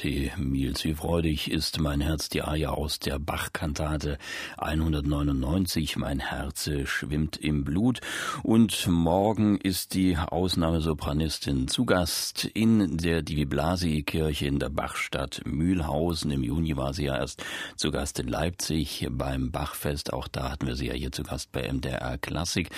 Dorothee 0.00 0.32
Miels, 0.38 0.84
wie 0.84 0.94
freudig 0.94 1.50
ist 1.50 1.78
mein 1.78 2.00
Herz, 2.00 2.30
die 2.30 2.40
Aja 2.40 2.70
aus 2.70 3.00
der 3.00 3.18
Bach-Kantate 3.18 4.16
199, 4.56 5.96
mein 5.96 6.20
Herz 6.20 6.70
schwimmt 6.84 7.36
im 7.36 7.64
Blut. 7.64 8.00
Und 8.42 8.86
morgen 8.86 9.58
ist 9.58 9.92
die 9.92 10.16
Ausnahmesopranistin 10.16 11.68
zu 11.68 11.84
Gast 11.84 12.46
in 12.46 12.96
der 12.96 13.20
Divi 13.20 13.44
Blasi-Kirche 13.44 14.46
in 14.46 14.58
der 14.58 14.70
Bachstadt 14.70 15.42
Mühlhausen. 15.44 16.30
Im 16.30 16.44
Juni 16.44 16.78
war 16.78 16.94
sie 16.94 17.04
ja 17.04 17.18
erst 17.18 17.44
zu 17.76 17.90
Gast 17.90 18.18
in 18.20 18.28
Leipzig 18.28 19.06
beim 19.10 19.50
Bachfest. 19.50 20.14
Auch 20.14 20.28
da 20.28 20.50
hatten 20.50 20.66
wir 20.66 20.76
sie 20.76 20.86
ja 20.86 20.94
hier 20.94 21.12
zu 21.12 21.24
Gast 21.24 21.52
bei 21.52 21.70
MDR 21.70 22.16
Klassik. 22.16 22.70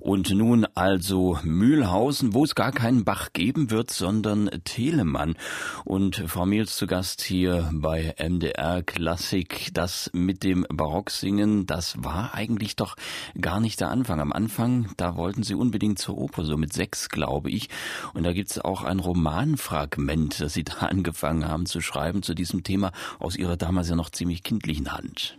Und 0.00 0.30
nun 0.30 0.66
also 0.74 1.38
Mühlhausen, 1.42 2.32
wo 2.32 2.44
es 2.44 2.54
gar 2.54 2.72
keinen 2.72 3.04
Bach 3.04 3.34
geben 3.34 3.70
wird, 3.70 3.90
sondern 3.90 4.48
Telemann. 4.64 5.36
Und 5.84 6.16
Frau 6.26 6.46
Miels 6.62 6.76
zu 6.76 6.86
Gast 6.86 7.22
hier 7.22 7.68
bei 7.72 8.14
MDR 8.20 8.84
Klassik. 8.84 9.70
Das 9.74 10.08
mit 10.12 10.44
dem 10.44 10.64
Barocksingen, 10.68 11.66
das 11.66 11.96
war 12.04 12.34
eigentlich 12.34 12.76
doch 12.76 12.94
gar 13.40 13.58
nicht 13.58 13.80
der 13.80 13.88
Anfang. 13.88 14.20
Am 14.20 14.32
Anfang, 14.32 14.88
da 14.96 15.16
wollten 15.16 15.42
Sie 15.42 15.56
unbedingt 15.56 15.98
zur 15.98 16.16
Oper, 16.16 16.44
so 16.44 16.56
mit 16.56 16.72
sechs, 16.72 17.08
glaube 17.08 17.50
ich. 17.50 17.68
Und 18.14 18.22
da 18.22 18.32
gibt 18.32 18.48
es 18.52 18.60
auch 18.60 18.84
ein 18.84 19.00
Romanfragment, 19.00 20.40
das 20.40 20.52
Sie 20.52 20.62
da 20.62 20.74
angefangen 20.86 21.48
haben 21.48 21.66
zu 21.66 21.80
schreiben 21.80 22.22
zu 22.22 22.32
diesem 22.32 22.62
Thema 22.62 22.92
aus 23.18 23.34
Ihrer 23.34 23.56
damals 23.56 23.88
ja 23.88 23.96
noch 23.96 24.10
ziemlich 24.10 24.44
kindlichen 24.44 24.92
Hand. 24.92 25.36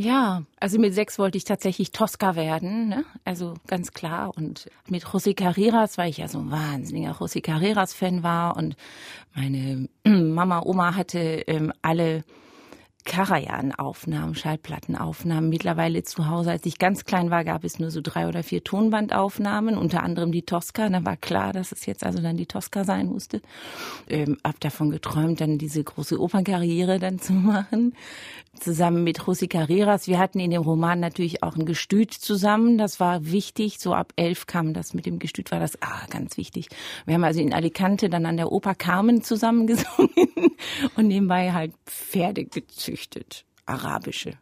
Ja, 0.00 0.44
also 0.60 0.78
mit 0.78 0.94
sechs 0.94 1.18
wollte 1.18 1.38
ich 1.38 1.44
tatsächlich 1.44 1.90
Tosca 1.90 2.36
werden, 2.36 2.88
ne? 2.88 3.04
also 3.24 3.54
ganz 3.66 3.90
klar. 3.90 4.32
Und 4.36 4.70
mit 4.88 5.04
José 5.04 5.34
Carreras, 5.34 5.98
weil 5.98 6.08
ich 6.08 6.18
ja 6.18 6.28
so 6.28 6.38
ein 6.38 6.52
wahnsinniger 6.52 7.16
José 7.16 7.42
Carreras-Fan 7.42 8.22
war 8.22 8.56
und 8.56 8.76
meine 9.34 9.88
Mama, 10.06 10.62
Oma 10.64 10.94
hatte 10.94 11.18
ähm, 11.48 11.72
alle 11.82 12.22
Karajan-Aufnahmen, 13.08 14.34
Schallplattenaufnahmen. 14.34 15.48
Mittlerweile 15.48 16.02
zu 16.02 16.28
Hause, 16.28 16.50
als 16.50 16.66
ich 16.66 16.78
ganz 16.78 17.06
klein 17.06 17.30
war, 17.30 17.42
gab 17.42 17.64
es 17.64 17.78
nur 17.78 17.90
so 17.90 18.00
drei 18.02 18.28
oder 18.28 18.42
vier 18.42 18.62
Tonbandaufnahmen, 18.62 19.78
unter 19.78 20.02
anderem 20.02 20.30
die 20.30 20.42
Tosca. 20.42 20.88
Da 20.90 21.04
war 21.06 21.16
klar, 21.16 21.54
dass 21.54 21.72
es 21.72 21.86
jetzt 21.86 22.04
also 22.04 22.20
dann 22.20 22.36
die 22.36 22.44
Tosca 22.44 22.84
sein 22.84 23.06
musste. 23.06 23.40
Ähm, 24.08 24.36
hab 24.44 24.60
davon 24.60 24.90
geträumt, 24.90 25.40
dann 25.40 25.56
diese 25.56 25.82
große 25.82 26.20
Opernkarriere 26.20 26.98
dann 26.98 27.18
zu 27.18 27.32
machen, 27.32 27.94
zusammen 28.60 29.04
mit 29.04 29.20
José 29.20 29.48
Carreras. 29.48 30.06
Wir 30.06 30.18
hatten 30.18 30.38
in 30.38 30.50
dem 30.50 30.62
Roman 30.62 31.00
natürlich 31.00 31.42
auch 31.42 31.56
ein 31.56 31.64
Gestüt 31.64 32.12
zusammen. 32.12 32.76
Das 32.76 33.00
war 33.00 33.24
wichtig. 33.24 33.78
So 33.80 33.94
ab 33.94 34.12
elf 34.16 34.46
kam 34.46 34.74
das 34.74 34.92
mit 34.92 35.06
dem 35.06 35.18
Gestüt, 35.18 35.50
war 35.50 35.60
das 35.60 35.80
ah, 35.80 36.04
ganz 36.10 36.36
wichtig. 36.36 36.68
Wir 37.06 37.14
haben 37.14 37.24
also 37.24 37.40
in 37.40 37.54
Alicante 37.54 38.10
dann 38.10 38.26
an 38.26 38.36
der 38.36 38.52
Oper 38.52 38.74
Carmen 38.74 39.22
zusammen 39.22 39.66
gesungen 39.66 40.10
und 40.96 41.08
nebenbei 41.08 41.54
halt 41.54 41.72
Pferde 41.86 42.44
gezüchtet 42.44 42.97
gezüchtet, 42.98 43.44
arabische. 43.66 44.38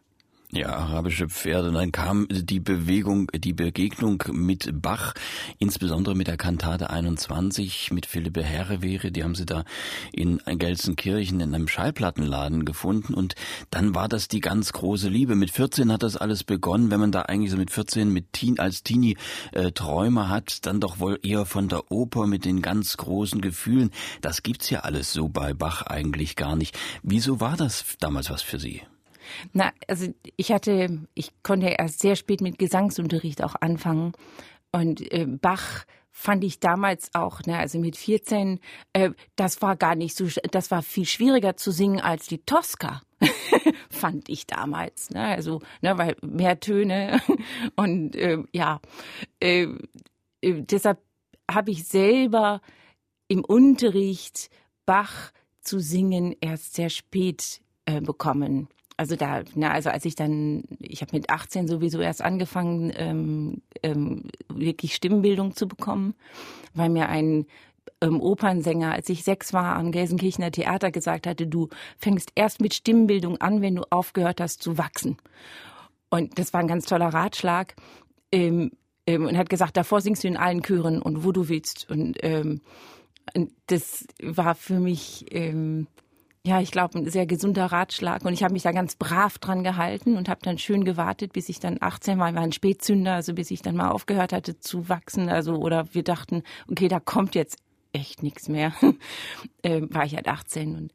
Ja, 0.53 0.69
arabische 0.69 1.27
Pferde. 1.27 1.73
Dann 1.73 1.91
kam 1.91 2.25
die 2.29 2.61
Bewegung, 2.61 3.29
die 3.35 3.51
Begegnung 3.51 4.23
mit 4.31 4.81
Bach, 4.81 5.13
insbesondere 5.59 6.15
mit 6.15 6.27
der 6.27 6.37
Kantate 6.37 6.89
21, 6.89 7.91
mit 7.91 8.05
Philippe 8.05 8.43
Herrewehre. 8.43 9.11
Die 9.11 9.25
haben 9.25 9.35
sie 9.35 9.45
da 9.45 9.65
in 10.13 10.39
Gelsenkirchen 10.45 11.41
in 11.41 11.53
einem 11.53 11.67
Schallplattenladen 11.67 12.63
gefunden. 12.63 13.13
Und 13.13 13.35
dann 13.71 13.93
war 13.93 14.07
das 14.07 14.29
die 14.29 14.39
ganz 14.39 14.71
große 14.71 15.09
Liebe. 15.09 15.35
Mit 15.35 15.51
14 15.51 15.91
hat 15.91 16.01
das 16.01 16.15
alles 16.15 16.45
begonnen. 16.45 16.91
Wenn 16.91 17.01
man 17.01 17.11
da 17.11 17.23
eigentlich 17.23 17.51
so 17.51 17.57
mit 17.57 17.69
14 17.69 18.09
mit 18.09 18.31
Teen, 18.31 18.57
als 18.57 18.83
Teenie 18.83 19.17
äh, 19.51 19.73
Träume 19.73 20.29
hat, 20.29 20.65
dann 20.65 20.79
doch 20.79 20.99
wohl 20.99 21.19
eher 21.23 21.45
von 21.45 21.67
der 21.67 21.91
Oper 21.91 22.25
mit 22.25 22.45
den 22.45 22.61
ganz 22.61 22.95
großen 22.95 23.41
Gefühlen. 23.41 23.91
Das 24.21 24.43
gibt's 24.43 24.69
ja 24.69 24.79
alles 24.79 25.11
so 25.11 25.27
bei 25.27 25.53
Bach 25.53 25.81
eigentlich 25.81 26.37
gar 26.37 26.55
nicht. 26.55 26.79
Wieso 27.03 27.41
war 27.41 27.57
das 27.57 27.83
damals 27.99 28.29
was 28.29 28.41
für 28.41 28.59
Sie? 28.59 28.81
Na, 29.53 29.71
also 29.87 30.07
ich 30.35 30.51
hatte, 30.51 31.07
ich 31.13 31.31
konnte 31.43 31.67
erst 31.67 31.99
sehr 31.99 32.15
spät 32.15 32.41
mit 32.41 32.59
Gesangsunterricht 32.59 33.43
auch 33.43 33.55
anfangen. 33.59 34.13
Und 34.71 35.11
äh, 35.11 35.25
Bach 35.25 35.85
fand 36.11 36.43
ich 36.43 36.59
damals 36.59 37.13
auch, 37.13 37.43
ne, 37.43 37.59
also 37.59 37.79
mit 37.79 37.95
14, 37.95 38.59
äh, 38.93 39.11
das 39.35 39.61
war 39.61 39.75
gar 39.75 39.93
nicht 39.95 40.17
so, 40.17 40.27
das 40.49 40.71
war 40.71 40.81
viel 40.81 41.05
schwieriger 41.05 41.57
zu 41.57 41.71
singen 41.71 42.01
als 42.01 42.25
die 42.25 42.39
Tosca. 42.39 43.01
fand 43.91 44.27
ich 44.27 44.47
damals, 44.47 45.11
ne, 45.11 45.25
also, 45.27 45.61
ne, 45.81 45.95
weil 45.97 46.15
mehr 46.21 46.59
Töne 46.59 47.21
und 47.75 48.15
äh, 48.15 48.39
ja, 48.51 48.81
äh, 49.39 49.67
äh, 50.41 50.61
deshalb 50.63 50.99
habe 51.49 51.71
ich 51.71 51.85
selber 51.85 52.61
im 53.27 53.45
Unterricht 53.45 54.49
Bach 54.87 55.31
zu 55.61 55.79
singen 55.79 56.35
erst 56.41 56.73
sehr 56.73 56.89
spät 56.89 57.61
äh, 57.85 58.01
bekommen 58.01 58.69
also 58.97 59.15
da, 59.15 59.43
na, 59.53 59.71
also 59.71 59.89
als 59.89 60.05
ich 60.05 60.15
dann, 60.15 60.63
ich 60.79 61.01
habe 61.01 61.15
mit 61.15 61.29
18 61.29 61.67
sowieso 61.67 61.99
erst 61.99 62.21
angefangen, 62.23 62.91
ähm, 62.95 63.61
ähm, 63.83 64.23
wirklich 64.49 64.95
Stimmbildung 64.95 65.55
zu 65.55 65.67
bekommen, 65.67 66.15
weil 66.73 66.89
mir 66.89 67.07
ein 67.07 67.45
ähm, 68.01 68.19
Opernsänger, 68.19 68.91
als 68.91 69.07
ich 69.09 69.23
sechs 69.23 69.53
war, 69.53 69.75
am 69.75 69.91
Gelsenkirchener 69.91 70.51
Theater 70.51 70.91
gesagt 70.91 71.27
hatte, 71.27 71.47
du 71.47 71.69
fängst 71.97 72.31
erst 72.35 72.59
mit 72.59 72.73
Stimmbildung 72.73 73.39
an, 73.39 73.61
wenn 73.61 73.75
du 73.75 73.83
aufgehört 73.91 74.41
hast 74.41 74.61
zu 74.61 74.77
wachsen. 74.77 75.17
Und 76.09 76.39
das 76.39 76.53
war 76.53 76.61
ein 76.61 76.67
ganz 76.67 76.85
toller 76.85 77.09
Ratschlag. 77.09 77.75
Ähm, 78.31 78.71
ähm, 79.05 79.25
und 79.25 79.37
hat 79.37 79.49
gesagt, 79.49 79.77
davor 79.77 80.01
singst 80.01 80.23
du 80.23 80.27
in 80.27 80.37
allen 80.37 80.61
Chören 80.61 81.01
und 81.01 81.23
wo 81.23 81.31
du 81.31 81.49
willst. 81.49 81.89
Und, 81.89 82.17
ähm, 82.21 82.61
und 83.35 83.51
das 83.67 84.05
war 84.21 84.55
für 84.55 84.79
mich 84.79 85.25
ähm, 85.31 85.87
ja, 86.47 86.61
ich 86.61 86.71
glaube, 86.71 86.97
ein 86.97 87.09
sehr 87.09 87.25
gesunder 87.25 87.65
Ratschlag. 87.65 88.23
Und 88.23 88.31
ich 88.31 88.41
habe 88.41 88.53
mich 88.53 88.63
da 88.63 88.71
ganz 88.71 88.95
brav 88.95 89.37
dran 89.37 89.63
gehalten 89.63 90.15
und 90.15 90.29
habe 90.29 90.39
dann 90.43 90.57
schön 90.57 90.85
gewartet, 90.85 91.33
bis 91.33 91.49
ich 91.49 91.59
dann 91.59 91.77
18 91.81 92.17
war. 92.17 92.29
Ich 92.29 92.35
war 92.35 92.41
ein 92.41 92.53
Spätzünder, 92.53 93.15
also 93.15 93.33
bis 93.33 93.51
ich 93.51 93.61
dann 93.61 93.75
mal 93.75 93.91
aufgehört 93.91 94.31
hatte 94.31 94.57
zu 94.59 94.87
wachsen. 94.87 95.27
Also, 95.27 95.55
oder 95.55 95.93
wir 95.93 96.03
dachten, 96.03 96.43
okay, 96.71 96.87
da 96.87 97.01
kommt 97.01 97.35
jetzt 97.35 97.57
echt 97.91 98.23
nichts 98.23 98.47
mehr. 98.47 98.73
ähm, 99.63 99.93
war 99.93 100.05
ich 100.05 100.15
halt 100.15 100.27
18 100.27 100.75
und 100.75 100.93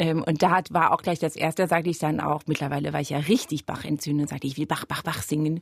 ähm, 0.00 0.22
und 0.24 0.44
da 0.44 0.60
war 0.70 0.92
auch 0.92 1.02
gleich 1.02 1.18
das 1.18 1.34
erste, 1.34 1.66
sagte 1.66 1.90
ich 1.90 1.98
dann 1.98 2.20
auch, 2.20 2.42
mittlerweile 2.46 2.92
war 2.92 3.00
ich 3.00 3.10
ja 3.10 3.18
richtig 3.18 3.66
Bach 3.66 3.84
entzündet, 3.84 4.28
sagte 4.28 4.46
ich, 4.46 4.56
will 4.56 4.66
Bach, 4.66 4.84
Bach, 4.84 5.02
Bach 5.02 5.22
singen. 5.22 5.60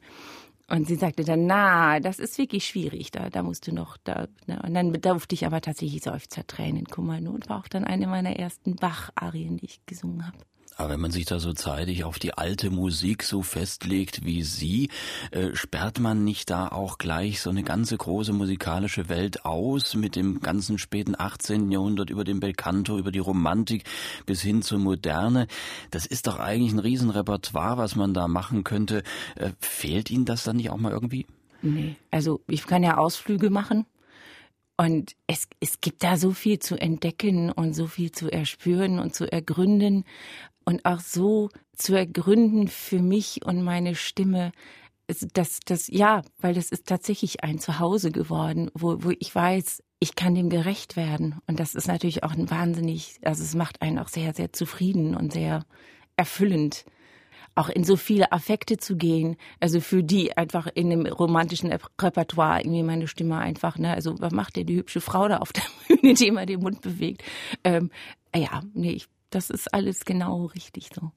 Und 0.68 0.88
sie 0.88 0.96
sagte 0.96 1.22
dann, 1.22 1.46
na, 1.46 2.00
das 2.00 2.18
ist 2.18 2.38
wirklich 2.38 2.66
schwierig, 2.66 3.12
da, 3.12 3.30
da 3.30 3.44
musst 3.44 3.68
du 3.68 3.72
noch, 3.72 3.96
da, 3.98 4.26
ne? 4.46 4.60
und 4.64 4.74
dann 4.74 4.92
durfte 4.92 5.34
ich 5.34 5.46
aber 5.46 5.60
tatsächlich 5.60 6.02
Seufzertränen, 6.02 6.86
Kummernot 6.86 7.48
war 7.48 7.60
auch 7.60 7.68
dann 7.68 7.84
eine 7.84 8.08
meiner 8.08 8.36
ersten 8.36 8.74
Bach-Arien, 8.74 9.58
die 9.58 9.66
ich 9.66 9.86
gesungen 9.86 10.26
habe. 10.26 10.38
Aber 10.76 10.90
wenn 10.90 11.00
man 11.00 11.10
sich 11.10 11.24
da 11.24 11.40
so 11.40 11.54
zeitig 11.54 12.04
auf 12.04 12.18
die 12.18 12.34
alte 12.34 12.70
Musik 12.70 13.22
so 13.22 13.42
festlegt 13.42 14.26
wie 14.26 14.42
Sie, 14.42 14.90
äh, 15.30 15.54
sperrt 15.54 15.98
man 16.00 16.22
nicht 16.22 16.50
da 16.50 16.68
auch 16.68 16.98
gleich 16.98 17.40
so 17.40 17.48
eine 17.48 17.62
ganze 17.62 17.96
große 17.96 18.34
musikalische 18.34 19.08
Welt 19.08 19.46
aus 19.46 19.94
mit 19.94 20.16
dem 20.16 20.40
ganzen 20.40 20.78
späten 20.78 21.14
18. 21.18 21.72
Jahrhundert 21.72 22.10
über 22.10 22.24
den 22.24 22.40
Belcanto, 22.40 22.98
über 22.98 23.10
die 23.10 23.20
Romantik 23.20 23.84
bis 24.26 24.42
hin 24.42 24.60
zur 24.60 24.78
Moderne? 24.78 25.46
Das 25.90 26.04
ist 26.04 26.26
doch 26.26 26.38
eigentlich 26.38 26.72
ein 26.72 26.78
Riesenrepertoire, 26.78 27.78
was 27.78 27.96
man 27.96 28.12
da 28.12 28.28
machen 28.28 28.62
könnte. 28.62 29.02
Äh, 29.36 29.52
fehlt 29.60 30.10
Ihnen 30.10 30.26
das 30.26 30.44
dann 30.44 30.56
nicht 30.56 30.68
auch 30.68 30.76
mal 30.76 30.92
irgendwie? 30.92 31.26
Nee, 31.62 31.96
also 32.10 32.42
ich 32.48 32.66
kann 32.66 32.82
ja 32.82 32.98
Ausflüge 32.98 33.48
machen. 33.48 33.86
Und 34.78 35.16
es, 35.26 35.48
es 35.58 35.80
gibt 35.80 36.04
da 36.04 36.18
so 36.18 36.32
viel 36.32 36.58
zu 36.58 36.76
entdecken 36.76 37.50
und 37.50 37.72
so 37.72 37.86
viel 37.86 38.12
zu 38.12 38.30
erspüren 38.30 38.98
und 38.98 39.14
zu 39.14 39.30
ergründen 39.30 40.04
und 40.66 40.84
auch 40.84 41.00
so 41.00 41.48
zu 41.74 41.94
ergründen 41.94 42.68
für 42.68 42.98
mich 42.98 43.40
und 43.46 43.62
meine 43.62 43.94
Stimme, 43.94 44.52
das, 45.32 45.60
das, 45.64 45.86
ja, 45.88 46.22
weil 46.40 46.54
das 46.54 46.70
ist 46.70 46.86
tatsächlich 46.86 47.44
ein 47.44 47.58
Zuhause 47.58 48.10
geworden, 48.10 48.70
wo, 48.74 49.02
wo 49.04 49.12
ich 49.18 49.34
weiß, 49.34 49.82
ich 50.00 50.16
kann 50.16 50.34
dem 50.34 50.50
gerecht 50.50 50.96
werden. 50.96 51.36
Und 51.46 51.60
das 51.60 51.74
ist 51.74 51.86
natürlich 51.86 52.24
auch 52.24 52.32
ein 52.32 52.50
wahnsinnig, 52.50 53.16
also 53.22 53.42
es 53.42 53.54
macht 53.54 53.80
einen 53.80 53.98
auch 53.98 54.08
sehr, 54.08 54.34
sehr 54.34 54.52
zufrieden 54.52 55.16
und 55.16 55.32
sehr 55.32 55.64
erfüllend 56.16 56.84
auch 57.56 57.70
in 57.70 57.84
so 57.84 57.96
viele 57.96 58.32
Affekte 58.32 58.76
zu 58.76 58.96
gehen, 58.96 59.36
also 59.60 59.80
für 59.80 60.04
die 60.04 60.36
einfach 60.36 60.68
in 60.74 60.90
dem 60.90 61.06
romantischen 61.06 61.72
Repertoire 61.72 62.60
irgendwie 62.60 62.82
meine 62.82 63.08
Stimme 63.08 63.38
einfach, 63.38 63.78
ne, 63.78 63.94
also 63.94 64.14
was 64.20 64.32
macht 64.32 64.56
der 64.56 64.64
die 64.64 64.76
hübsche 64.76 65.00
Frau 65.00 65.26
da 65.26 65.38
auf 65.38 65.54
der 65.54 65.62
Bühne, 65.88 66.14
die 66.14 66.28
immer 66.28 66.44
den 66.44 66.60
Mund 66.60 66.82
bewegt? 66.82 67.24
Ähm, 67.64 67.90
ja, 68.34 68.62
nee, 68.74 68.90
ich 68.90 69.08
das 69.30 69.50
ist 69.50 69.72
alles 69.74 70.04
genau 70.04 70.46
richtig 70.46 70.90
so. 70.94 71.12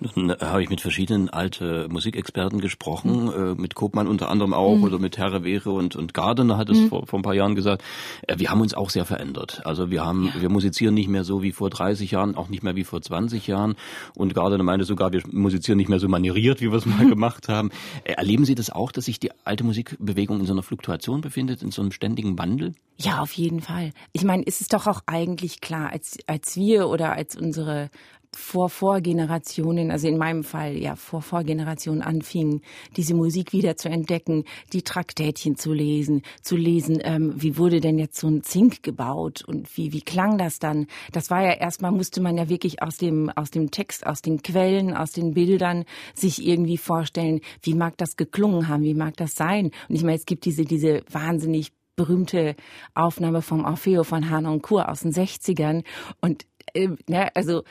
Nun 0.00 0.30
äh, 0.30 0.36
habe 0.40 0.62
ich 0.62 0.70
mit 0.70 0.80
verschiedenen 0.80 1.30
alte 1.30 1.88
Musikexperten 1.88 2.60
gesprochen, 2.60 3.24
mhm. 3.24 3.30
äh, 3.30 3.54
mit 3.60 3.74
Kopmann 3.74 4.06
unter 4.06 4.28
anderem 4.28 4.54
auch 4.54 4.76
mhm. 4.76 4.84
oder 4.84 4.98
mit 4.98 5.18
Herre 5.18 5.44
Wehre 5.44 5.70
und, 5.70 5.96
und 5.96 6.14
Gardner 6.14 6.56
hat 6.56 6.70
es 6.70 6.78
mhm. 6.78 6.88
vor, 6.88 7.06
vor 7.06 7.18
ein 7.18 7.22
paar 7.22 7.34
Jahren 7.34 7.54
gesagt. 7.54 7.82
Äh, 8.26 8.38
wir 8.38 8.50
haben 8.50 8.60
uns 8.60 8.74
auch 8.74 8.90
sehr 8.90 9.04
verändert. 9.04 9.62
Also 9.64 9.90
wir 9.90 10.04
haben, 10.04 10.30
ja. 10.34 10.42
wir 10.42 10.48
musizieren 10.48 10.94
nicht 10.94 11.08
mehr 11.08 11.24
so 11.24 11.42
wie 11.42 11.52
vor 11.52 11.70
30 11.70 12.10
Jahren, 12.10 12.36
auch 12.36 12.48
nicht 12.48 12.62
mehr 12.62 12.76
wie 12.76 12.84
vor 12.84 13.00
20 13.00 13.46
Jahren. 13.46 13.76
Und 14.14 14.34
Gardner 14.34 14.62
meinte 14.62 14.84
sogar, 14.84 15.12
wir 15.12 15.22
musizieren 15.30 15.78
nicht 15.78 15.88
mehr 15.88 16.00
so 16.00 16.08
manieriert, 16.08 16.60
wie 16.60 16.70
wir 16.70 16.78
es 16.78 16.86
mal 16.86 17.08
gemacht 17.08 17.48
haben. 17.48 17.70
Äh, 18.04 18.12
erleben 18.12 18.44
Sie 18.44 18.54
das 18.54 18.70
auch, 18.70 18.92
dass 18.92 19.06
sich 19.06 19.20
die 19.20 19.30
alte 19.44 19.64
Musikbewegung 19.64 20.40
in 20.40 20.46
so 20.46 20.52
einer 20.52 20.62
Fluktuation 20.62 21.20
befindet, 21.20 21.62
in 21.62 21.70
so 21.70 21.82
einem 21.82 21.92
ständigen 21.92 22.38
Wandel? 22.38 22.74
Ja, 22.96 23.20
auf 23.20 23.32
jeden 23.32 23.60
Fall. 23.60 23.92
Ich 24.12 24.24
meine, 24.24 24.44
ist 24.44 24.60
es 24.60 24.68
doch 24.68 24.86
auch 24.86 25.00
eigentlich 25.06 25.60
klar, 25.60 25.90
als, 25.90 26.18
als 26.26 26.56
wir 26.56 26.88
oder 26.88 27.12
als 27.12 27.36
unsere 27.36 27.90
vor 28.36 28.68
Vorgenerationen, 28.68 29.90
also 29.90 30.08
in 30.08 30.18
meinem 30.18 30.44
Fall 30.44 30.76
ja 30.76 30.96
vor 30.96 31.22
Vorgenerationen 31.22 32.02
anfingen, 32.02 32.62
diese 32.96 33.14
Musik 33.14 33.52
wieder 33.52 33.76
zu 33.76 33.88
entdecken, 33.88 34.44
die 34.72 34.82
Traktätchen 34.82 35.56
zu 35.56 35.72
lesen, 35.72 36.22
zu 36.42 36.56
lesen, 36.56 36.98
ähm, 37.02 37.32
wie 37.36 37.56
wurde 37.58 37.80
denn 37.80 37.98
jetzt 37.98 38.18
so 38.18 38.28
ein 38.28 38.42
Zink 38.42 38.82
gebaut 38.82 39.44
und 39.44 39.76
wie 39.76 39.92
wie 39.92 40.02
klang 40.02 40.38
das 40.38 40.58
dann? 40.58 40.86
Das 41.12 41.30
war 41.30 41.42
ja 41.42 41.52
erstmal 41.52 41.92
musste 41.92 42.20
man 42.20 42.36
ja 42.36 42.48
wirklich 42.48 42.82
aus 42.82 42.96
dem 42.96 43.30
aus 43.30 43.50
dem 43.50 43.70
Text, 43.70 44.06
aus 44.06 44.22
den 44.22 44.42
Quellen, 44.42 44.94
aus 44.94 45.12
den 45.12 45.34
Bildern 45.34 45.84
sich 46.14 46.44
irgendwie 46.44 46.78
vorstellen, 46.78 47.40
wie 47.62 47.74
mag 47.74 47.96
das 47.96 48.16
geklungen 48.16 48.68
haben, 48.68 48.82
wie 48.82 48.94
mag 48.94 49.16
das 49.16 49.34
sein? 49.34 49.70
Und 49.88 49.94
ich 49.94 50.02
meine, 50.02 50.16
es 50.16 50.26
gibt 50.26 50.44
diese 50.44 50.64
diese 50.64 51.02
wahnsinnig 51.10 51.72
berühmte 51.96 52.56
Aufnahme 52.94 53.42
vom 53.42 53.64
Orfeo 53.64 54.04
von 54.04 54.28
Hanon 54.28 54.62
Kur 54.62 54.88
aus 54.88 55.00
den 55.00 55.12
60ern 55.12 55.84
und 56.20 56.46
äh, 56.74 56.88
ne, 57.08 57.34
also 57.34 57.62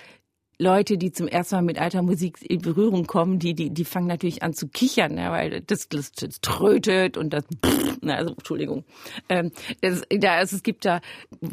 Leute, 0.59 0.97
die 0.97 1.11
zum 1.11 1.27
ersten 1.27 1.55
Mal 1.55 1.61
mit 1.63 1.79
alter 1.79 2.01
Musik 2.01 2.37
in 2.41 2.61
Berührung 2.61 3.07
kommen, 3.07 3.39
die, 3.39 3.53
die, 3.53 3.71
die 3.71 3.85
fangen 3.85 4.07
natürlich 4.07 4.43
an 4.43 4.53
zu 4.53 4.67
kichern, 4.67 5.15
ne, 5.15 5.31
weil 5.31 5.61
das, 5.61 5.89
das, 5.89 6.11
das 6.11 6.41
trötet 6.41 7.17
und 7.17 7.31
das, 7.31 7.43
na, 8.01 8.15
also, 8.15 8.33
Entschuldigung. 8.33 8.85
Ähm, 9.29 9.51
es, 9.81 10.03
da, 10.09 10.35
also, 10.35 10.55
es 10.55 10.63
gibt 10.63 10.85
da, 10.85 11.01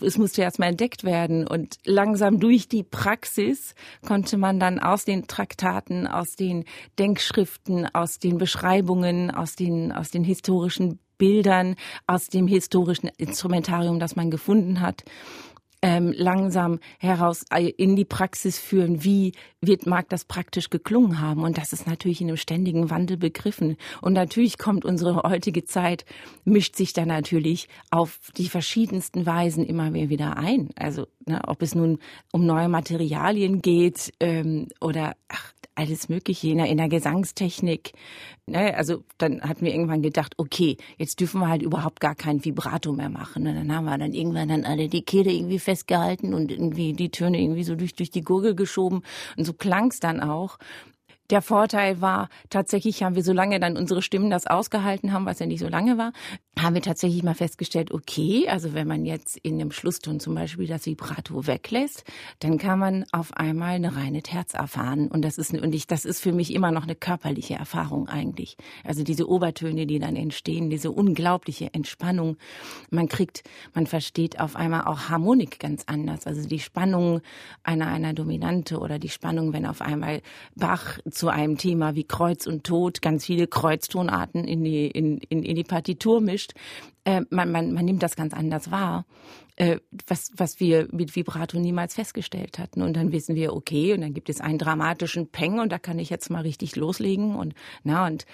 es 0.02 0.18
musste 0.18 0.42
erstmal 0.42 0.70
entdeckt 0.70 1.04
werden 1.04 1.46
und 1.46 1.76
langsam 1.84 2.40
durch 2.40 2.68
die 2.68 2.82
Praxis 2.82 3.74
konnte 4.06 4.36
man 4.36 4.60
dann 4.60 4.78
aus 4.78 5.04
den 5.04 5.26
Traktaten, 5.26 6.06
aus 6.06 6.36
den 6.36 6.64
Denkschriften, 6.98 7.86
aus 7.94 8.18
den 8.18 8.38
Beschreibungen, 8.38 9.30
aus 9.30 9.56
den, 9.56 9.92
aus 9.92 10.10
den 10.10 10.24
historischen 10.24 10.98
Bildern, 11.20 11.76
aus 12.06 12.28
dem 12.28 12.48
historischen 12.48 13.10
Instrumentarium, 13.18 14.00
das 14.00 14.16
man 14.16 14.30
gefunden 14.30 14.80
hat, 14.80 15.04
ähm, 15.82 16.12
langsam 16.16 16.78
heraus 16.98 17.44
äh, 17.50 17.68
in 17.68 17.96
die 17.96 18.04
Praxis 18.04 18.58
führen, 18.58 19.02
wie 19.04 19.32
wird, 19.60 19.86
mag 19.86 20.08
das 20.08 20.24
praktisch 20.24 20.70
geklungen 20.70 21.20
haben. 21.20 21.42
Und 21.42 21.58
das 21.58 21.72
ist 21.72 21.86
natürlich 21.86 22.20
in 22.20 22.28
einem 22.28 22.36
ständigen 22.36 22.90
Wandel 22.90 23.16
begriffen. 23.16 23.76
Und 24.00 24.12
natürlich 24.14 24.58
kommt 24.58 24.84
unsere 24.84 25.22
heutige 25.22 25.64
Zeit, 25.64 26.04
mischt 26.44 26.76
sich 26.76 26.92
da 26.92 27.06
natürlich 27.06 27.68
auf 27.90 28.18
die 28.36 28.48
verschiedensten 28.48 29.26
Weisen 29.26 29.64
immer 29.64 29.90
mehr 29.90 30.08
wieder 30.08 30.36
ein. 30.36 30.70
Also 30.76 31.06
ne, 31.26 31.40
ob 31.46 31.62
es 31.62 31.74
nun 31.74 31.98
um 32.32 32.44
neue 32.44 32.68
Materialien 32.68 33.62
geht 33.62 34.12
ähm, 34.20 34.68
oder 34.80 35.14
ach, 35.28 35.52
alles 35.80 36.08
Mögliche 36.08 36.48
in 36.48 36.58
der, 36.58 36.66
in 36.66 36.76
der 36.76 36.88
Gesangstechnik. 36.88 37.92
Ne? 38.46 38.76
Also 38.76 39.02
dann 39.18 39.40
hatten 39.40 39.64
wir 39.64 39.72
irgendwann 39.72 40.02
gedacht, 40.02 40.34
okay, 40.36 40.76
jetzt 40.98 41.20
dürfen 41.20 41.40
wir 41.40 41.48
halt 41.48 41.62
überhaupt 41.62 42.00
gar 42.00 42.14
kein 42.14 42.44
Vibrato 42.44 42.92
mehr 42.92 43.08
machen. 43.08 43.46
Und 43.46 43.54
dann 43.54 43.74
haben 43.74 43.86
wir 43.86 43.96
dann 43.96 44.12
irgendwann 44.12 44.48
dann 44.48 44.64
alle 44.64 44.88
die 44.88 45.02
Kehle 45.02 45.32
irgendwie 45.32 45.58
festgehalten 45.58 46.34
und 46.34 46.52
irgendwie 46.52 46.92
die 46.92 47.10
Töne 47.10 47.40
irgendwie 47.40 47.64
so 47.64 47.74
durch, 47.74 47.94
durch 47.94 48.10
die 48.10 48.22
Gurgel 48.22 48.54
geschoben. 48.54 49.02
Und 49.36 49.44
so 49.44 49.54
klang's 49.54 50.00
dann 50.00 50.20
auch. 50.20 50.58
Der 51.30 51.42
Vorteil 51.42 52.00
war, 52.00 52.28
tatsächlich 52.48 53.02
haben 53.02 53.14
wir, 53.14 53.22
solange 53.22 53.60
dann 53.60 53.76
unsere 53.76 54.02
Stimmen 54.02 54.30
das 54.30 54.48
ausgehalten 54.48 55.12
haben, 55.12 55.26
was 55.26 55.38
ja 55.38 55.46
nicht 55.46 55.60
so 55.60 55.68
lange 55.68 55.96
war, 55.96 56.12
haben 56.58 56.74
wir 56.74 56.82
tatsächlich 56.82 57.22
mal 57.22 57.34
festgestellt, 57.34 57.92
okay, 57.92 58.48
also 58.48 58.74
wenn 58.74 58.86
man 58.86 59.04
jetzt 59.04 59.36
in 59.36 59.54
einem 59.54 59.70
Schlusston 59.70 60.20
zum 60.20 60.34
Beispiel 60.34 60.66
das 60.66 60.86
Vibrato 60.86 61.46
weglässt, 61.46 62.04
dann 62.40 62.58
kann 62.58 62.78
man 62.78 63.04
auf 63.12 63.32
einmal 63.34 63.74
eine 63.76 63.96
reine 63.96 64.22
Terz 64.22 64.54
erfahren. 64.54 65.08
Und 65.08 65.22
das 65.22 65.38
ist, 65.38 65.52
und 65.54 65.74
ich, 65.74 65.86
das 65.86 66.04
ist 66.04 66.20
für 66.20 66.32
mich 66.32 66.52
immer 66.52 66.70
noch 66.72 66.82
eine 66.82 66.96
körperliche 66.96 67.54
Erfahrung 67.54 68.08
eigentlich. 68.08 68.56
Also 68.84 69.04
diese 69.04 69.28
Obertöne, 69.28 69.86
die 69.86 69.98
dann 69.98 70.16
entstehen, 70.16 70.68
diese 70.68 70.90
unglaubliche 70.90 71.72
Entspannung. 71.72 72.36
Man 72.90 73.08
kriegt, 73.08 73.44
man 73.72 73.86
versteht 73.86 74.40
auf 74.40 74.56
einmal 74.56 74.84
auch 74.84 75.08
Harmonik 75.08 75.60
ganz 75.60 75.84
anders. 75.86 76.26
Also 76.26 76.46
die 76.46 76.60
Spannung 76.60 77.20
einer, 77.62 77.86
einer 77.86 78.12
Dominante 78.12 78.78
oder 78.78 78.98
die 78.98 79.08
Spannung, 79.08 79.52
wenn 79.52 79.64
auf 79.64 79.80
einmal 79.80 80.20
Bach 80.56 80.98
zu 81.20 81.28
einem 81.28 81.58
Thema 81.58 81.94
wie 81.94 82.04
Kreuz 82.04 82.46
und 82.46 82.64
Tod 82.64 83.02
ganz 83.02 83.26
viele 83.26 83.46
Kreuztonarten 83.46 84.44
in 84.44 84.64
die, 84.64 84.86
in, 84.86 85.18
in, 85.18 85.42
in 85.42 85.54
die 85.54 85.64
Partitur 85.64 86.22
mischt. 86.22 86.54
Äh, 87.04 87.20
man, 87.28 87.52
man, 87.52 87.74
man 87.74 87.84
nimmt 87.84 88.02
das 88.02 88.16
ganz 88.16 88.32
anders 88.32 88.70
wahr, 88.70 89.04
äh, 89.56 89.80
was, 90.06 90.30
was 90.34 90.60
wir 90.60 90.88
mit 90.92 91.14
Vibrato 91.16 91.58
niemals 91.58 91.94
festgestellt 91.94 92.58
hatten. 92.58 92.80
Und 92.80 92.94
dann 92.94 93.12
wissen 93.12 93.34
wir, 93.34 93.52
okay, 93.52 93.92
und 93.92 94.00
dann 94.00 94.14
gibt 94.14 94.30
es 94.30 94.40
einen 94.40 94.56
dramatischen 94.56 95.28
Peng 95.28 95.58
und 95.58 95.70
da 95.70 95.78
kann 95.78 95.98
ich 95.98 96.08
jetzt 96.08 96.30
mal 96.30 96.40
richtig 96.40 96.74
loslegen. 96.74 97.36
Und 97.36 97.54
na, 97.84 98.06
und 98.06 98.24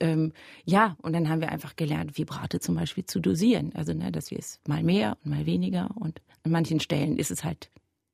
ähm, 0.00 0.32
ja, 0.64 0.96
und 1.02 1.12
dann 1.12 1.28
haben 1.28 1.42
wir 1.42 1.52
einfach 1.52 1.76
gelernt, 1.76 2.16
Vibrate 2.16 2.58
zum 2.58 2.74
Beispiel 2.74 3.04
zu 3.04 3.20
dosieren. 3.20 3.72
Also, 3.74 3.92
ne, 3.92 4.10
dass 4.10 4.30
wir 4.30 4.38
es 4.38 4.60
mal 4.66 4.82
mehr 4.82 5.18
und 5.22 5.30
mal 5.30 5.44
weniger 5.44 5.90
und 5.96 6.22
an 6.42 6.52
manchen 6.52 6.80
Stellen 6.80 7.18
ist 7.18 7.30
es 7.30 7.44
halt 7.44 7.68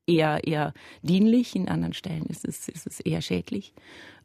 eher, 0.07 0.45
eher 0.45 0.73
dienlich, 1.01 1.55
in 1.55 1.67
anderen 1.67 1.93
Stellen 1.93 2.25
ist 2.25 2.45
es, 2.45 2.67
ist 2.67 2.87
es 2.87 2.99
eher 2.99 3.21
schädlich. 3.21 3.73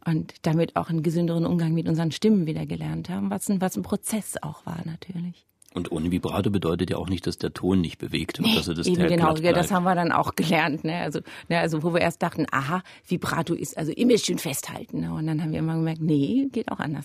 Und 0.05 0.35
damit 0.43 0.77
auch 0.77 0.89
einen 0.89 1.03
gesünderen 1.03 1.47
Umgang 1.47 1.75
mit 1.75 1.89
unseren 1.89 2.13
Stimmen 2.13 2.47
wieder 2.47 2.65
gelernt 2.67 3.09
haben, 3.09 3.31
was 3.31 3.49
ein, 3.49 3.61
was 3.61 3.77
ein 3.77 3.83
Prozess 3.83 4.37
auch 4.41 4.65
war 4.65 4.81
natürlich. 4.85 5.47
Und 5.75 5.93
ohne 5.93 6.11
Vibrato 6.11 6.51
bedeutet 6.51 6.91
ja 6.91 6.97
auch 6.97 7.11
nicht, 7.11 7.27
dass 7.27 7.37
der 7.37 7.53
Ton 7.53 7.83
nicht 7.83 7.99
bewegt 7.99 8.39
und 8.39 8.47
nee, 8.47 8.55
dass 8.55 8.67
er 8.67 8.75
das 8.75 8.87
eben 8.87 9.09
genau, 9.09 9.37
ja, 9.37 9.53
das 9.53 9.71
haben 9.71 9.85
wir 9.85 9.95
dann 9.95 10.11
auch 10.11 10.35
gelernt. 10.35 10.85
Ne? 10.85 11.01
Also, 11.01 11.21
ne, 11.51 11.59
also 11.59 11.83
wo 11.83 11.93
wir 11.93 12.01
erst 12.01 12.23
dachten, 12.23 12.47
aha, 12.51 12.83
Vibrato 13.07 13.53
ist 13.53 13.77
also 13.77 13.93
immer 13.93 14.17
schön 14.17 14.39
festhalten. 14.39 15.01
Ne? 15.01 15.13
Und 15.13 15.27
dann 15.27 15.43
haben 15.43 15.53
wir 15.53 15.59
immer 15.59 15.75
gemerkt, 15.75 16.01
nee, 16.01 16.49
geht 16.51 16.73
auch 16.73 16.79
anders. 16.79 17.05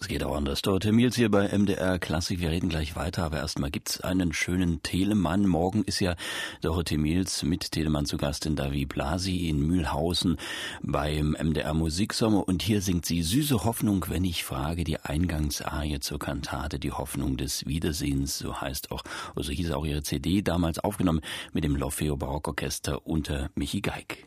Es 0.00 0.08
geht 0.08 0.24
auch 0.24 0.34
anders. 0.34 0.62
Dort 0.62 0.84
Miels 0.90 1.16
hier 1.16 1.30
bei 1.30 1.46
MDR 1.56 1.98
Klassik. 1.98 2.40
Wir 2.40 2.50
reden 2.50 2.70
gleich 2.70 2.96
weiter, 2.96 3.24
aber 3.24 3.36
erstmal 3.36 3.70
gibt's 3.70 4.00
einen 4.00 4.32
schönen 4.32 4.82
Telemann. 4.82 5.46
Morgen 5.46 5.84
ist 5.84 6.00
ja 6.00 6.16
Dorothee 6.62 6.96
Miels 6.96 7.42
mit 7.42 7.72
Telemann 7.72 8.06
zu 8.06 8.16
Gast 8.16 8.46
in 8.46 8.56
Davi 8.56 8.86
Blasi 8.86 9.48
in 9.48 9.64
Mühlhausen 9.66 10.38
beim 10.80 11.36
MDR 11.38 11.74
Musiksommer. 11.74 12.48
Und 12.48 12.62
hier 12.62 12.80
singt 12.80 13.04
sie 13.04 13.22
Süße 13.22 13.64
Hoffnung, 13.64 14.06
wenn 14.08 14.24
ich 14.24 14.44
frage, 14.44 14.84
die 14.84 14.98
Eingangsarie 14.98 16.00
zur 16.00 16.18
Kantate, 16.18 16.78
die 16.78 16.92
Hoffnung 16.92 17.36
des 17.36 17.66
Wiedersehens. 17.66 18.38
So 18.38 18.60
heißt 18.60 18.90
auch, 18.92 19.02
also 19.36 19.52
hieß 19.52 19.72
auch 19.72 19.84
ihre 19.84 20.02
CD 20.02 20.42
damals 20.42 20.78
aufgenommen 20.78 21.20
mit 21.52 21.64
dem 21.64 21.76
L'Orfeo 21.76 22.16
Barockorchester 22.16 23.06
unter 23.06 23.50
Michi 23.54 23.82
Geig. 23.82 24.26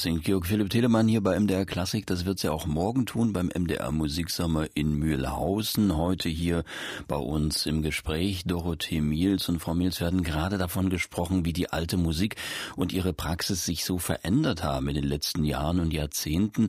Singt 0.00 0.24
Georg 0.24 0.46
Philipp 0.46 0.70
Telemann 0.70 1.08
hier 1.08 1.22
bei 1.22 1.38
MDR 1.38 1.66
Klassik. 1.66 2.06
Das 2.06 2.24
wird 2.24 2.38
sie 2.38 2.48
auch 2.48 2.64
morgen 2.64 3.04
tun 3.04 3.34
beim 3.34 3.50
MDR 3.54 3.92
Musiksommer 3.92 4.66
in 4.72 4.94
Mühlhausen. 4.94 5.94
Heute 5.94 6.30
hier 6.30 6.64
bei 7.06 7.16
uns 7.16 7.66
im 7.66 7.82
Gespräch 7.82 8.44
Dorothee 8.46 9.02
Miels 9.02 9.50
und 9.50 9.58
Frau 9.58 9.74
Miels 9.74 10.00
werden 10.00 10.22
gerade 10.22 10.56
davon 10.56 10.88
gesprochen, 10.88 11.44
wie 11.44 11.52
die 11.52 11.70
alte 11.70 11.98
Musik 11.98 12.36
und 12.76 12.94
ihre 12.94 13.12
Praxis 13.12 13.66
sich 13.66 13.84
so 13.84 13.98
verändert 13.98 14.64
haben 14.64 14.88
in 14.88 14.94
den 14.94 15.04
letzten 15.04 15.44
Jahren 15.44 15.80
und 15.80 15.92
Jahrzehnten. 15.92 16.68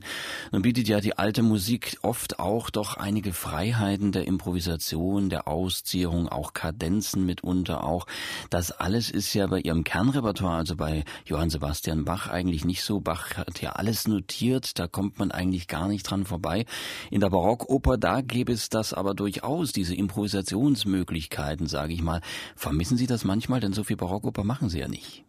Nun 0.50 0.60
bietet 0.60 0.88
ja 0.88 1.00
die 1.00 1.16
alte 1.16 1.42
Musik 1.42 1.96
oft 2.02 2.38
auch 2.38 2.68
doch 2.68 2.98
einige 2.98 3.32
Freiheiten 3.32 4.12
der 4.12 4.26
Improvisation, 4.26 5.30
der 5.30 5.48
Ausziehung, 5.48 6.28
auch 6.28 6.52
Kadenzen 6.52 7.24
mitunter 7.24 7.84
auch. 7.84 8.06
Das 8.50 8.72
alles 8.72 9.10
ist 9.10 9.32
ja 9.32 9.46
bei 9.46 9.60
ihrem 9.60 9.84
Kernrepertoire, 9.84 10.56
also 10.56 10.76
bei 10.76 11.04
Johann 11.24 11.48
Sebastian 11.48 12.04
Bach 12.04 12.28
eigentlich 12.28 12.66
nicht 12.66 12.82
so. 12.82 13.00
Bach 13.00 13.21
hat 13.36 13.60
ja 13.60 13.72
alles 13.72 14.06
notiert, 14.06 14.78
da 14.78 14.86
kommt 14.86 15.18
man 15.18 15.30
eigentlich 15.30 15.68
gar 15.68 15.88
nicht 15.88 16.04
dran 16.04 16.24
vorbei. 16.24 16.64
In 17.10 17.20
der 17.20 17.30
Barockoper, 17.30 17.96
da 17.96 18.20
gäbe 18.20 18.52
es 18.52 18.68
das 18.68 18.92
aber 18.92 19.14
durchaus, 19.14 19.72
diese 19.72 19.94
Improvisationsmöglichkeiten, 19.94 21.66
sage 21.66 21.92
ich 21.92 22.02
mal. 22.02 22.20
Vermissen 22.56 22.96
Sie 22.96 23.06
das 23.06 23.24
manchmal? 23.24 23.60
Denn 23.60 23.72
so 23.72 23.84
viel 23.84 23.96
Barockoper 23.96 24.44
machen 24.44 24.68
Sie 24.68 24.78
ja 24.78 24.88
nicht. 24.88 25.24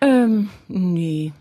Ähm, 0.00 0.50
nee. 0.68 1.32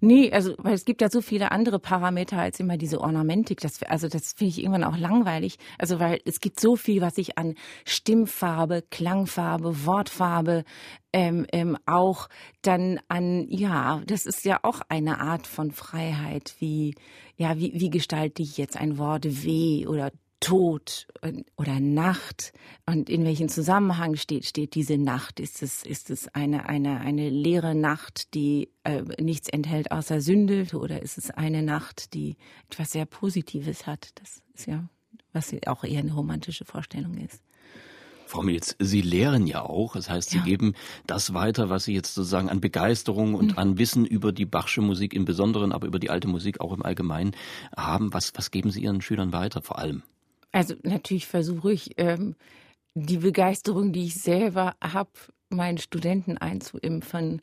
Nee, 0.00 0.32
also 0.32 0.54
weil 0.58 0.74
es 0.74 0.84
gibt 0.84 1.00
ja 1.00 1.10
so 1.10 1.20
viele 1.20 1.52
andere 1.52 1.78
Parameter 1.78 2.38
als 2.38 2.60
immer 2.60 2.76
diese 2.76 3.00
Ornamentik. 3.00 3.60
Das, 3.60 3.82
also 3.82 4.08
das 4.08 4.32
finde 4.32 4.50
ich 4.50 4.58
irgendwann 4.58 4.84
auch 4.84 4.96
langweilig. 4.96 5.58
Also 5.78 6.00
weil 6.00 6.20
es 6.24 6.40
gibt 6.40 6.60
so 6.60 6.76
viel, 6.76 7.00
was 7.00 7.18
ich 7.18 7.38
an 7.38 7.54
Stimmfarbe, 7.84 8.84
Klangfarbe, 8.90 9.86
Wortfarbe, 9.86 10.64
ähm, 11.12 11.46
ähm, 11.52 11.78
auch 11.86 12.28
dann 12.62 13.00
an, 13.08 13.46
ja, 13.48 14.02
das 14.06 14.26
ist 14.26 14.44
ja 14.44 14.60
auch 14.62 14.80
eine 14.88 15.20
Art 15.20 15.46
von 15.46 15.70
Freiheit. 15.70 16.56
Wie, 16.58 16.94
ja, 17.36 17.56
wie, 17.56 17.72
wie 17.74 17.90
gestalte 17.90 18.42
ich 18.42 18.56
jetzt 18.58 18.76
ein 18.76 18.98
Wort 18.98 19.24
weh 19.44 19.86
oder 19.86 20.10
Tod 20.44 21.06
oder 21.56 21.80
Nacht 21.80 22.52
und 22.86 23.08
in 23.08 23.24
welchem 23.24 23.48
Zusammenhang 23.48 24.16
steht 24.16 24.44
steht 24.44 24.74
diese 24.74 24.98
Nacht 24.98 25.40
ist 25.40 25.62
es 25.62 25.84
ist 25.84 26.10
es 26.10 26.28
eine 26.34 26.68
eine 26.68 27.00
eine 27.00 27.30
leere 27.30 27.74
Nacht 27.74 28.34
die 28.34 28.70
äh, 28.84 29.02
nichts 29.20 29.48
enthält 29.48 29.90
außer 29.90 30.20
Sünde 30.20 30.66
oder 30.74 31.02
ist 31.02 31.18
es 31.18 31.30
eine 31.30 31.62
Nacht 31.62 32.14
die 32.14 32.36
etwas 32.70 32.92
sehr 32.92 33.06
positives 33.06 33.86
hat 33.86 34.10
das 34.16 34.42
ist 34.54 34.66
ja 34.66 34.88
was 35.32 35.54
auch 35.66 35.84
eher 35.84 36.00
eine 36.00 36.12
romantische 36.12 36.64
Vorstellung 36.64 37.16
ist 37.18 37.42
Frau 38.26 38.42
Milz, 38.42 38.74
Sie 38.78 39.02
lehren 39.02 39.46
ja 39.46 39.62
auch, 39.62 39.94
das 39.94 40.08
heißt, 40.08 40.30
Sie 40.30 40.38
ja. 40.38 40.44
geben 40.44 40.74
das 41.06 41.34
weiter, 41.34 41.68
was 41.68 41.84
Sie 41.84 41.94
jetzt 41.94 42.14
sozusagen 42.14 42.48
an 42.48 42.60
Begeisterung 42.60 43.34
und 43.34 43.52
mhm. 43.52 43.58
an 43.58 43.78
Wissen 43.78 44.06
über 44.06 44.32
die 44.32 44.46
Bachsche 44.46 44.80
Musik 44.80 45.12
im 45.14 45.24
Besonderen, 45.24 45.72
aber 45.72 45.86
über 45.86 45.98
die 45.98 46.10
alte 46.10 46.26
Musik 46.26 46.60
auch 46.60 46.72
im 46.72 46.82
Allgemeinen 46.82 47.36
haben. 47.76 48.12
Was, 48.12 48.32
was 48.34 48.50
geben 48.50 48.70
Sie 48.70 48.82
Ihren 48.82 49.02
Schülern 49.02 49.32
weiter 49.32 49.62
vor 49.62 49.78
allem? 49.78 50.02
Also 50.54 50.76
natürlich 50.84 51.26
versuche 51.26 51.72
ich, 51.72 51.94
ähm, 51.96 52.36
die 52.94 53.18
Begeisterung, 53.18 53.92
die 53.92 54.04
ich 54.04 54.14
selber 54.14 54.76
habe, 54.80 55.10
meinen 55.48 55.78
Studenten 55.78 56.38
einzuimpfen, 56.38 57.42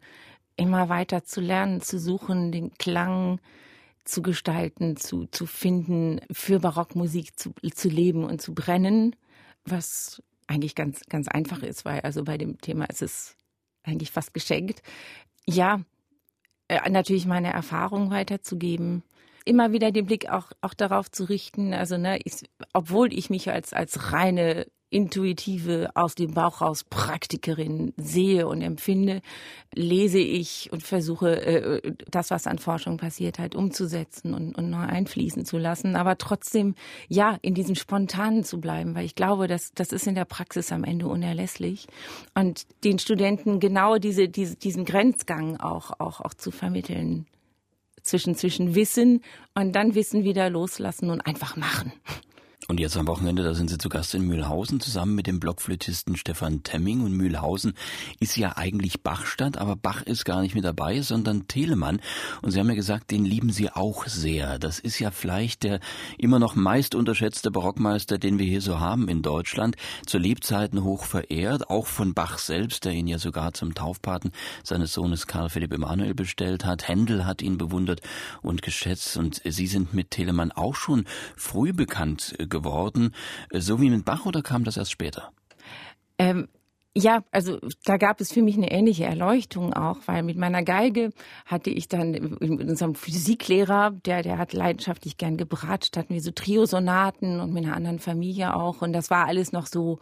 immer 0.56 0.88
weiter 0.88 1.26
zu 1.26 1.42
lernen, 1.42 1.82
zu 1.82 2.00
suchen, 2.00 2.54
den 2.54 2.72
Klang 2.76 3.42
zu 4.06 4.22
gestalten, 4.22 4.96
zu, 4.96 5.26
zu 5.26 5.46
finden, 5.46 6.22
für 6.32 6.62
Barockmusik 6.62 7.38
zu, 7.38 7.54
zu 7.74 7.90
leben 7.90 8.24
und 8.24 8.42
zu 8.42 8.54
brennen, 8.54 9.18
was 9.66 10.24
eigentlich 10.48 10.74
ganz, 10.74 11.02
ganz 11.10 11.28
einfach 11.28 11.64
ist, 11.64 11.84
weil 11.84 12.00
also 12.00 12.24
bei 12.24 12.38
dem 12.38 12.62
Thema 12.62 12.86
ist 12.86 13.02
es 13.02 13.36
eigentlich 13.84 14.12
fast 14.12 14.34
geschenkt. 14.34 14.82
Ja, 15.46 15.82
äh, 16.70 16.90
natürlich 16.90 17.26
meine 17.26 17.52
Erfahrung 17.52 18.10
weiterzugeben, 18.10 19.04
immer 19.46 19.72
wieder 19.72 19.92
den 19.92 20.06
Blick 20.06 20.30
auch, 20.30 20.52
auch 20.62 20.74
darauf 20.74 21.12
zu 21.12 21.24
richten, 21.26 21.74
also 21.74 21.98
ne, 21.98 22.20
ich, 22.24 22.44
obwohl 22.74 23.14
ich 23.14 23.30
mich 23.30 23.50
als, 23.50 23.74
als 23.74 24.12
reine 24.12 24.66
intuitive, 24.92 25.90
aus 25.96 26.16
dem 26.16 26.34
Bauch 26.34 26.62
raus 26.62 26.84
Praktikerin 26.84 27.94
sehe 27.96 28.46
und 28.46 28.62
empfinde, 28.62 29.22
lese 29.74 30.20
ich 30.20 30.70
und 30.72 30.84
versuche, 30.84 31.42
äh, 31.42 31.94
das, 32.12 32.30
was 32.30 32.46
an 32.46 32.60
Forschung 32.60 32.98
passiert, 32.98 33.40
halt 33.40 33.56
umzusetzen 33.56 34.34
und, 34.34 34.58
und 34.58 34.70
neu 34.70 34.82
einfließen 34.82 35.46
zu 35.46 35.58
lassen. 35.58 35.96
Aber 35.96 36.18
trotzdem, 36.18 36.76
ja, 37.08 37.38
in 37.42 37.54
diesem 37.54 37.76
Spontanen 37.76 38.44
zu 38.44 38.60
bleiben, 38.60 38.94
weil 38.94 39.06
ich 39.06 39.16
glaube, 39.16 39.48
dass, 39.48 39.72
das 39.74 39.94
ist 39.94 40.08
in 40.08 40.16
der 40.16 40.26
Praxis 40.26 40.74
am 40.74 40.84
Ende 40.84 41.08
unerlässlich. 41.08 41.88
Und 42.36 42.68
den 42.84 43.00
Studenten 43.00 43.62
genau 43.62 43.98
diese, 43.98 44.28
diese, 44.28 44.58
diesen 44.58 44.84
Grenzgang 44.84 45.58
auch, 45.58 45.92
auch, 46.00 46.20
auch 46.20 46.34
zu 46.34 46.52
vermitteln 46.52 47.26
zwischen, 48.04 48.36
zwischen 48.36 48.76
Wissen 48.76 49.22
und 49.54 49.74
dann 49.74 49.96
Wissen 49.96 50.24
wieder 50.24 50.50
loslassen 50.50 51.10
und 51.10 51.22
einfach 51.22 51.56
machen. 51.56 51.94
Und 52.72 52.80
jetzt 52.80 52.96
am 52.96 53.06
Wochenende, 53.06 53.44
da 53.44 53.54
sind 53.54 53.70
Sie 53.70 53.78
zu 53.78 53.90
Gast 53.90 54.16
in 54.16 54.26
Mühlhausen 54.26 54.80
zusammen 54.80 55.14
mit 55.14 55.28
dem 55.28 55.42
Blockflötisten 55.42 56.16
Stefan 56.16 56.64
Temming. 56.64 57.02
Und 57.02 57.12
Mühlhausen 57.12 57.74
ist 58.22 58.38
ja 58.38 58.56
eigentlich 58.56 59.04
Bachstadt, 59.04 59.58
aber 59.58 59.76
Bach 59.76 60.04
ist 60.04 60.24
gar 60.24 60.40
nicht 60.40 60.56
mit 60.56 60.64
dabei, 60.64 61.02
sondern 61.02 61.50
Telemann. 61.50 62.00
Und 62.42 62.52
Sie 62.52 62.60
haben 62.62 62.70
ja 62.70 62.76
gesagt, 62.76 63.12
den 63.12 63.26
lieben 63.26 63.50
Sie 63.50 63.70
auch 63.70 64.08
sehr. 64.08 64.58
Das 64.58 64.80
ist 64.80 65.00
ja 65.00 65.12
vielleicht 65.12 65.64
der 65.64 65.82
immer 66.18 66.40
noch 66.40 66.56
meist 66.56 66.96
unterschätzte 66.96 67.52
Barockmeister, 67.52 68.18
den 68.18 68.40
wir 68.40 68.46
hier 68.46 68.62
so 68.62 68.80
haben 68.80 69.10
in 69.10 69.22
Deutschland. 69.22 69.76
Zu 70.06 70.18
Lebzeiten 70.18 70.82
hoch 70.86 71.04
verehrt, 71.04 71.70
auch 71.70 71.88
von 71.88 72.14
Bach 72.14 72.38
selbst, 72.38 72.86
der 72.86 72.94
ihn 72.94 73.08
ja 73.08 73.18
sogar 73.18 73.54
zum 73.54 73.76
Taufpaten 73.76 74.32
seines 74.64 74.94
Sohnes 74.94 75.28
Karl 75.28 75.50
Philipp 75.50 75.74
Emanuel 75.74 76.14
bestellt 76.14 76.64
hat. 76.64 76.88
Händel 76.88 77.26
hat 77.26 77.42
ihn 77.42 77.58
bewundert 77.58 78.00
und 78.42 78.62
geschätzt. 78.62 79.18
Und 79.18 79.42
Sie 79.44 79.68
sind 79.68 79.94
mit 79.94 80.12
Telemann 80.12 80.54
auch 80.54 80.76
schon 80.76 81.04
früh 81.36 81.74
bekannt 81.74 82.34
geworden, 82.38 82.61
äh, 82.66 83.60
so 83.60 83.82
wie 83.82 83.90
mit 83.90 84.06
Bach 84.06 84.26
oder 84.26 84.42
kam 84.42 84.64
das 84.64 84.78
erst 84.78 84.92
später? 84.92 85.32
Ähm, 86.18 86.48
ja, 86.94 87.24
also 87.32 87.58
da 87.86 87.96
gab 87.96 88.20
es 88.20 88.34
für 88.34 88.42
mich 88.42 88.58
eine 88.58 88.70
ähnliche 88.70 89.06
Erleuchtung 89.06 89.74
auch, 89.74 90.00
weil 90.08 90.24
mit 90.24 90.36
meiner 90.36 90.62
Geige 90.62 91.12
hatte 91.46 91.70
ich 91.70 91.88
dann 91.88 92.12
mit 92.12 92.42
unserem 92.42 92.96
Physiklehrer, 92.96 93.92
der, 94.06 94.24
der 94.24 94.38
hat 94.38 94.52
leidenschaftlich 94.52 95.16
gern 95.16 95.38
gebratscht, 95.38 95.96
hatten 95.96 96.14
wir 96.14 96.22
so 96.22 96.32
Triosonaten 96.32 97.40
und 97.40 97.54
mit 97.54 97.64
einer 97.64 97.78
anderen 97.78 98.00
Familie 98.00 98.56
auch 98.56 98.82
und 98.82 98.92
das 98.92 99.10
war 99.10 99.26
alles 99.26 99.54
noch 99.54 99.68
so 99.68 100.00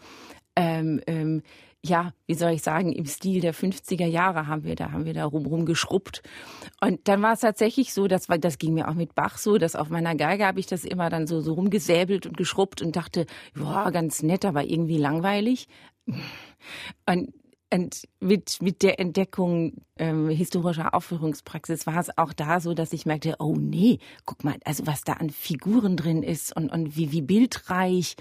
ähm, 0.56 1.00
ähm, 1.06 1.44
ja, 1.84 2.14
wie 2.28 2.34
soll 2.34 2.52
ich 2.52 2.62
sagen, 2.62 2.92
im 2.92 3.06
Stil 3.06 3.40
der 3.42 3.54
50er 3.54 4.06
Jahre 4.06 4.48
haben 4.48 4.64
wir 4.64 4.76
da, 4.76 4.92
haben 4.92 5.06
wir 5.06 5.14
da 5.14 5.26
rum, 5.26 5.46
rumgeschrubbt. 5.46 6.22
Und 6.82 7.08
dann 7.08 7.22
war 7.22 7.34
es 7.34 7.40
tatsächlich 7.40 7.94
so, 7.94 8.08
das 8.08 8.28
war, 8.28 8.38
das 8.38 8.58
ging 8.58 8.74
mir 8.74 8.90
auch 8.90 8.96
mit 8.96 9.16
Bach 9.16 9.38
so, 9.38 9.58
dass 9.58 9.76
auf 9.76 9.90
meiner 9.90 10.16
Geige 10.16 10.46
habe 10.46 10.60
ich 10.60 10.68
das 10.68 10.84
immer 10.84 11.10
dann 11.10 11.26
so, 11.26 11.40
so 11.40 11.54
rumgesäbelt 11.54 12.26
und 12.26 12.36
geschrubbt 12.36 12.82
und 12.82 12.96
dachte, 12.96 13.26
ja, 13.58 13.90
ganz 13.92 14.24
nett, 14.24 14.44
aber 14.44 14.66
irgendwie 14.66 14.98
langweilig. 14.98 15.68
Und 17.06 17.34
und 17.72 18.08
mit, 18.20 18.62
mit 18.62 18.82
der 18.82 19.00
Entdeckung 19.00 19.74
ähm, 20.00 20.30
historischer 20.30 20.94
Aufführungspraxis 20.94 21.86
war 21.86 22.00
es 22.00 22.18
auch 22.18 22.34
da 22.34 22.60
so, 22.60 22.74
dass 22.74 22.94
ich 22.94 23.06
merkte, 23.06 23.36
oh 23.40 23.56
nee, 23.56 24.00
guck 24.26 24.44
mal, 24.44 24.56
also 24.66 24.88
was 24.88 25.02
da 25.02 25.14
an 25.14 25.30
Figuren 25.30 25.98
drin 25.98 26.24
ist 26.24 26.56
und, 26.56 26.72
und 26.72 26.96
wie, 26.96 27.12
wie 27.12 27.22
bildreich 27.22 28.16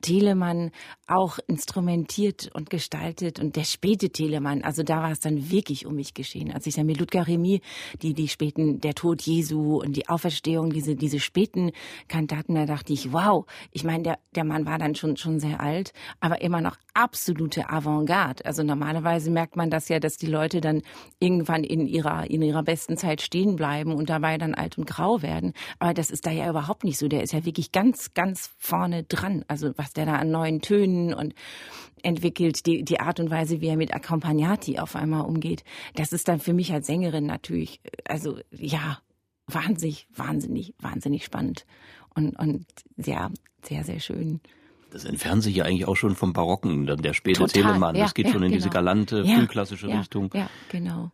Telemann 0.00 0.70
auch 1.06 1.38
instrumentiert 1.48 2.50
und 2.54 2.70
gestaltet 2.70 3.40
und 3.40 3.56
der 3.56 3.64
späte 3.64 4.10
Telemann, 4.10 4.62
also 4.62 4.82
da 4.82 5.02
war 5.02 5.10
es 5.10 5.20
dann 5.20 5.50
wirklich 5.50 5.86
um 5.86 5.96
mich 5.96 6.14
geschehen. 6.14 6.52
Als 6.52 6.66
ich 6.66 6.74
dann 6.74 6.86
mit 6.86 6.98
Ludger 6.98 7.26
Remy, 7.26 7.60
die, 8.02 8.14
die 8.14 8.28
späten, 8.28 8.80
der 8.80 8.94
Tod 8.94 9.22
Jesu 9.22 9.80
und 9.80 9.96
die 9.96 10.08
Auferstehung, 10.08 10.70
diese, 10.70 10.94
diese 10.94 11.18
späten 11.18 11.72
Kantaten, 12.06 12.54
da 12.54 12.66
dachte 12.66 12.92
ich, 12.92 13.12
wow, 13.12 13.46
ich 13.72 13.84
meine, 13.84 14.02
der, 14.04 14.18
der 14.34 14.44
Mann 14.44 14.66
war 14.66 14.78
dann 14.78 14.94
schon, 14.94 15.16
schon 15.16 15.40
sehr 15.40 15.60
alt, 15.60 15.92
aber 16.20 16.40
immer 16.42 16.60
noch 16.60 16.76
absolute 16.94 17.68
Avantgarde. 17.68 18.44
Also 18.44 18.62
normalerweise 18.62 19.30
merkt 19.30 19.56
man 19.56 19.70
das 19.70 19.88
ja, 19.88 19.98
dass 19.98 20.16
die 20.16 20.26
Leute 20.26 20.60
dann 20.60 20.82
irgendwann 21.20 21.64
in 21.64 21.86
ihrer, 21.86 22.30
in 22.30 22.42
ihrer 22.42 22.62
besten 22.62 22.96
Zeit 22.96 23.22
stehen 23.22 23.56
bleiben 23.56 23.92
und 23.92 24.08
dabei 24.08 24.38
dann 24.38 24.54
alt 24.54 24.78
und 24.78 24.86
grau 24.86 25.22
werden. 25.22 25.52
Aber 25.78 25.94
das 25.94 26.10
ist 26.10 26.26
da 26.26 26.30
ja 26.30 26.48
überhaupt 26.48 26.84
nicht 26.84 26.98
so. 26.98 27.08
Der 27.08 27.22
ist 27.22 27.32
ja 27.32 27.44
wirklich 27.44 27.72
ganz, 27.72 28.14
ganz 28.14 28.50
vorne 28.58 29.02
dran. 29.04 29.44
Also 29.48 29.72
was 29.76 29.92
der 29.92 30.06
da 30.06 30.16
an 30.16 30.30
neuen 30.30 30.60
Tönen 30.60 31.12
und 31.12 31.34
entwickelt, 32.02 32.66
die, 32.66 32.84
die 32.84 33.00
Art 33.00 33.18
und 33.20 33.30
Weise, 33.30 33.60
wie 33.60 33.68
er 33.68 33.76
mit 33.76 33.92
Accompagnati 33.92 34.78
auf 34.78 34.94
einmal 34.94 35.24
umgeht. 35.24 35.64
Das 35.94 36.12
ist 36.12 36.28
dann 36.28 36.38
für 36.38 36.52
mich 36.52 36.72
als 36.72 36.86
Sängerin 36.86 37.26
natürlich, 37.26 37.80
also 38.04 38.38
ja, 38.52 38.98
wahnsinnig, 39.48 40.06
wahnsinnig, 40.14 40.74
wahnsinnig 40.78 41.24
spannend 41.24 41.66
und, 42.14 42.38
und 42.38 42.66
ja, 42.96 43.30
sehr, 43.62 43.84
sehr 43.84 44.00
schön. 44.00 44.40
Das 44.90 45.04
entfernt 45.04 45.42
sich 45.42 45.56
ja 45.56 45.64
eigentlich 45.64 45.86
auch 45.86 45.96
schon 45.96 46.14
vom 46.14 46.32
Barocken, 46.32 46.86
dann 46.86 47.02
der 47.02 47.12
späte 47.12 47.40
Total, 47.40 47.62
Telemann. 47.62 47.94
Ja, 47.94 48.04
das 48.04 48.14
geht 48.14 48.26
ja, 48.26 48.32
schon 48.32 48.42
in 48.42 48.50
genau. 48.50 48.58
diese 48.58 48.70
galante, 48.70 49.24
frühklassische 49.24 49.88
ja, 49.88 49.98
Richtung. 49.98 50.30
Ja, 50.34 50.48
genau. 50.70 51.10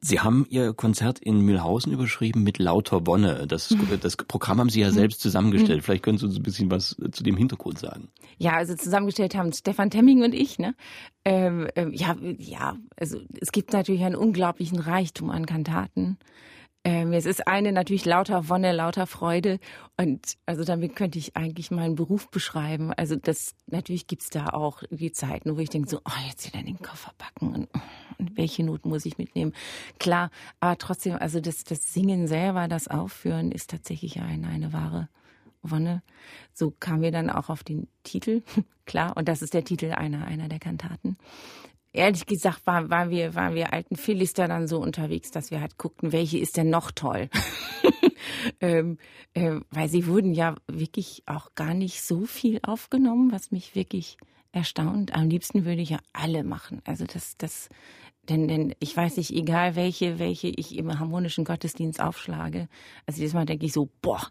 Sie 0.00 0.20
haben 0.20 0.46
Ihr 0.48 0.74
Konzert 0.74 1.18
in 1.18 1.40
Mühlhausen 1.40 1.92
überschrieben 1.92 2.44
mit 2.44 2.58
Lauter 2.58 3.00
Bonne. 3.00 3.46
Das, 3.48 3.70
mhm. 3.70 3.98
das 4.00 4.16
Programm 4.16 4.60
haben 4.60 4.70
Sie 4.70 4.80
ja 4.80 4.88
mhm. 4.88 4.94
selbst 4.94 5.20
zusammengestellt. 5.20 5.80
Mhm. 5.80 5.82
Vielleicht 5.82 6.04
können 6.04 6.18
Sie 6.18 6.26
uns 6.26 6.36
ein 6.36 6.42
bisschen 6.42 6.70
was 6.70 6.96
zu 7.10 7.24
dem 7.24 7.36
Hintergrund 7.36 7.80
sagen. 7.80 8.08
Ja, 8.38 8.52
also 8.52 8.76
zusammengestellt 8.76 9.34
haben 9.34 9.52
Stefan 9.52 9.90
Temming 9.90 10.22
und 10.22 10.34
ich. 10.34 10.58
Ne? 10.60 10.76
Ähm, 11.24 11.66
ähm, 11.74 11.92
ja, 11.92 12.16
ja, 12.38 12.76
also 12.96 13.18
es 13.40 13.50
gibt 13.50 13.72
natürlich 13.72 14.04
einen 14.04 14.14
unglaublichen 14.14 14.78
Reichtum 14.78 15.30
an 15.30 15.46
Kantaten. 15.46 16.18
Ähm, 16.88 17.12
es 17.12 17.26
ist 17.26 17.46
eine 17.46 17.70
natürlich 17.70 18.06
lauter 18.06 18.48
Wonne, 18.48 18.72
lauter 18.72 19.06
Freude. 19.06 19.60
Und 19.98 20.38
also 20.46 20.64
damit 20.64 20.96
könnte 20.96 21.18
ich 21.18 21.36
eigentlich 21.36 21.70
meinen 21.70 21.96
Beruf 21.96 22.30
beschreiben. 22.30 22.94
Also 22.94 23.14
das 23.14 23.54
natürlich 23.66 24.06
gibt's 24.06 24.30
da 24.30 24.46
auch 24.54 24.82
die 24.88 25.12
Zeiten, 25.12 25.54
wo 25.54 25.60
ich 25.60 25.68
denke 25.68 25.90
so, 25.90 25.98
oh, 25.98 26.26
jetzt 26.26 26.46
wieder 26.46 26.60
in 26.60 26.64
den 26.64 26.78
Koffer 26.78 27.12
packen 27.18 27.54
und, 27.54 27.68
und 28.16 28.38
welche 28.38 28.64
Noten 28.64 28.88
muss 28.88 29.04
ich 29.04 29.18
mitnehmen? 29.18 29.52
Klar, 29.98 30.30
aber 30.60 30.78
trotzdem, 30.78 31.16
also 31.16 31.40
das, 31.40 31.64
das 31.64 31.92
Singen 31.92 32.26
selber, 32.26 32.68
das 32.68 32.88
Aufführen 32.88 33.52
ist 33.52 33.68
tatsächlich 33.68 34.22
eine, 34.22 34.48
eine 34.48 34.72
wahre 34.72 35.10
Wonne. 35.60 36.02
So 36.54 36.70
kamen 36.70 37.02
wir 37.02 37.12
dann 37.12 37.28
auch 37.28 37.50
auf 37.50 37.64
den 37.64 37.88
Titel, 38.02 38.42
klar, 38.86 39.14
und 39.14 39.28
das 39.28 39.42
ist 39.42 39.52
der 39.52 39.64
Titel 39.64 39.92
einer, 39.92 40.24
einer 40.24 40.48
der 40.48 40.58
Kantaten 40.58 41.18
ehrlich 41.98 42.26
gesagt 42.26 42.66
waren, 42.66 42.90
waren, 42.90 43.10
wir, 43.10 43.34
waren 43.34 43.54
wir 43.54 43.72
alten 43.72 43.96
Philister 43.96 44.48
dann 44.48 44.68
so 44.68 44.78
unterwegs, 44.78 45.30
dass 45.30 45.50
wir 45.50 45.60
halt 45.60 45.76
guckten, 45.78 46.12
welche 46.12 46.38
ist 46.38 46.56
denn 46.56 46.70
noch 46.70 46.90
toll. 46.90 47.28
ähm, 48.60 48.98
äh, 49.34 49.56
weil 49.70 49.88
sie 49.88 50.06
wurden 50.06 50.32
ja 50.32 50.54
wirklich 50.66 51.22
auch 51.26 51.54
gar 51.54 51.74
nicht 51.74 52.02
so 52.02 52.24
viel 52.24 52.60
aufgenommen, 52.62 53.32
was 53.32 53.50
mich 53.50 53.74
wirklich 53.74 54.16
erstaunt. 54.52 55.14
Am 55.14 55.28
liebsten 55.28 55.64
würde 55.64 55.82
ich 55.82 55.90
ja 55.90 55.98
alle 56.12 56.44
machen. 56.44 56.80
Also 56.84 57.04
das, 57.04 57.36
das, 57.36 57.68
denn, 58.28 58.48
denn 58.48 58.74
ich 58.78 58.96
weiß 58.96 59.16
nicht, 59.16 59.32
egal 59.32 59.76
welche, 59.76 60.18
welche 60.18 60.48
ich 60.48 60.76
im 60.76 60.98
harmonischen 60.98 61.44
Gottesdienst 61.44 62.00
aufschlage. 62.00 62.68
Also 63.06 63.20
jedes 63.20 63.34
Mal 63.34 63.46
denke 63.46 63.66
ich 63.66 63.72
so, 63.72 63.88
boah, 64.02 64.30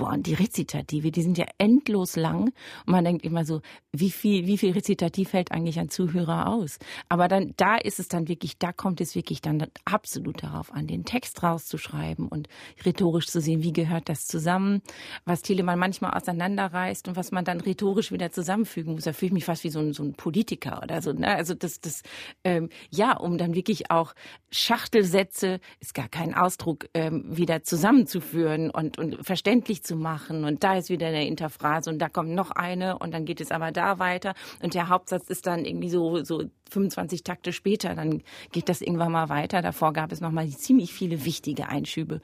boah, 0.00 0.14
und 0.14 0.26
die 0.26 0.34
Rezitative, 0.34 1.10
die 1.10 1.22
sind 1.22 1.36
ja 1.36 1.44
endlos 1.58 2.16
lang. 2.16 2.52
Und 2.86 2.92
man 2.92 3.04
denkt 3.04 3.22
immer 3.22 3.44
so, 3.44 3.60
wie 3.92 4.10
viel, 4.10 4.46
wie 4.46 4.56
viel 4.56 4.72
Rezitativ 4.72 5.30
fällt 5.30 5.52
eigentlich 5.52 5.78
ein 5.78 5.90
Zuhörer 5.90 6.48
aus? 6.48 6.78
Aber 7.10 7.28
dann, 7.28 7.52
da 7.58 7.76
ist 7.76 8.00
es 8.00 8.08
dann 8.08 8.26
wirklich, 8.26 8.56
da 8.58 8.72
kommt 8.72 9.02
es 9.02 9.14
wirklich 9.14 9.42
dann 9.42 9.66
absolut 9.84 10.42
darauf 10.42 10.72
an, 10.72 10.86
den 10.86 11.04
Text 11.04 11.42
rauszuschreiben 11.42 12.28
und 12.28 12.48
rhetorisch 12.84 13.26
zu 13.26 13.42
sehen, 13.42 13.62
wie 13.62 13.74
gehört 13.74 14.08
das 14.08 14.26
zusammen, 14.26 14.80
was 15.26 15.42
Telemann 15.42 15.78
manchmal 15.78 16.14
auseinanderreißt 16.14 17.08
und 17.08 17.16
was 17.16 17.30
man 17.30 17.44
dann 17.44 17.60
rhetorisch 17.60 18.10
wieder 18.10 18.30
zusammenfügen 18.30 18.94
muss. 18.94 19.04
Da 19.04 19.12
fühle 19.12 19.28
ich 19.28 19.34
mich 19.34 19.44
fast 19.44 19.64
wie 19.64 19.70
so 19.70 19.80
ein, 19.80 19.92
so 19.92 20.02
ein 20.02 20.14
Politiker 20.14 20.80
oder 20.82 21.02
so. 21.02 21.12
Ne? 21.12 21.28
Also 21.28 21.52
das, 21.52 21.78
das, 21.80 22.02
ähm, 22.42 22.70
ja, 22.90 23.18
um 23.18 23.36
dann 23.36 23.54
wirklich 23.54 23.90
auch 23.90 24.14
Schachtelsätze, 24.50 25.60
ist 25.78 25.92
gar 25.92 26.08
kein 26.08 26.32
Ausdruck, 26.32 26.88
ähm, 26.94 27.24
wieder 27.28 27.62
zusammenzuführen 27.64 28.70
und, 28.70 28.96
und 28.96 29.26
verständlich 29.26 29.82
zu 29.82 29.89
zu 29.90 29.96
machen 29.96 30.44
und 30.44 30.62
da 30.62 30.76
ist 30.76 30.88
wieder 30.88 31.08
eine 31.08 31.26
Interphrase 31.26 31.90
und 31.90 31.98
da 31.98 32.08
kommt 32.08 32.30
noch 32.30 32.52
eine 32.52 32.96
und 32.96 33.12
dann 33.12 33.24
geht 33.24 33.40
es 33.40 33.50
aber 33.50 33.72
da 33.72 33.98
weiter 33.98 34.34
und 34.62 34.74
der 34.74 34.88
Hauptsatz 34.88 35.28
ist 35.28 35.48
dann 35.48 35.64
irgendwie 35.64 35.90
so, 35.90 36.22
so 36.22 36.44
25 36.70 37.24
Takte 37.24 37.52
später, 37.52 37.96
dann 37.96 38.22
geht 38.52 38.68
das 38.68 38.82
irgendwann 38.82 39.10
mal 39.10 39.28
weiter. 39.28 39.62
Davor 39.62 39.92
gab 39.92 40.12
es 40.12 40.20
nochmal 40.20 40.48
ziemlich 40.50 40.92
viele 40.92 41.24
wichtige 41.24 41.68
Einschübe. 41.68 42.20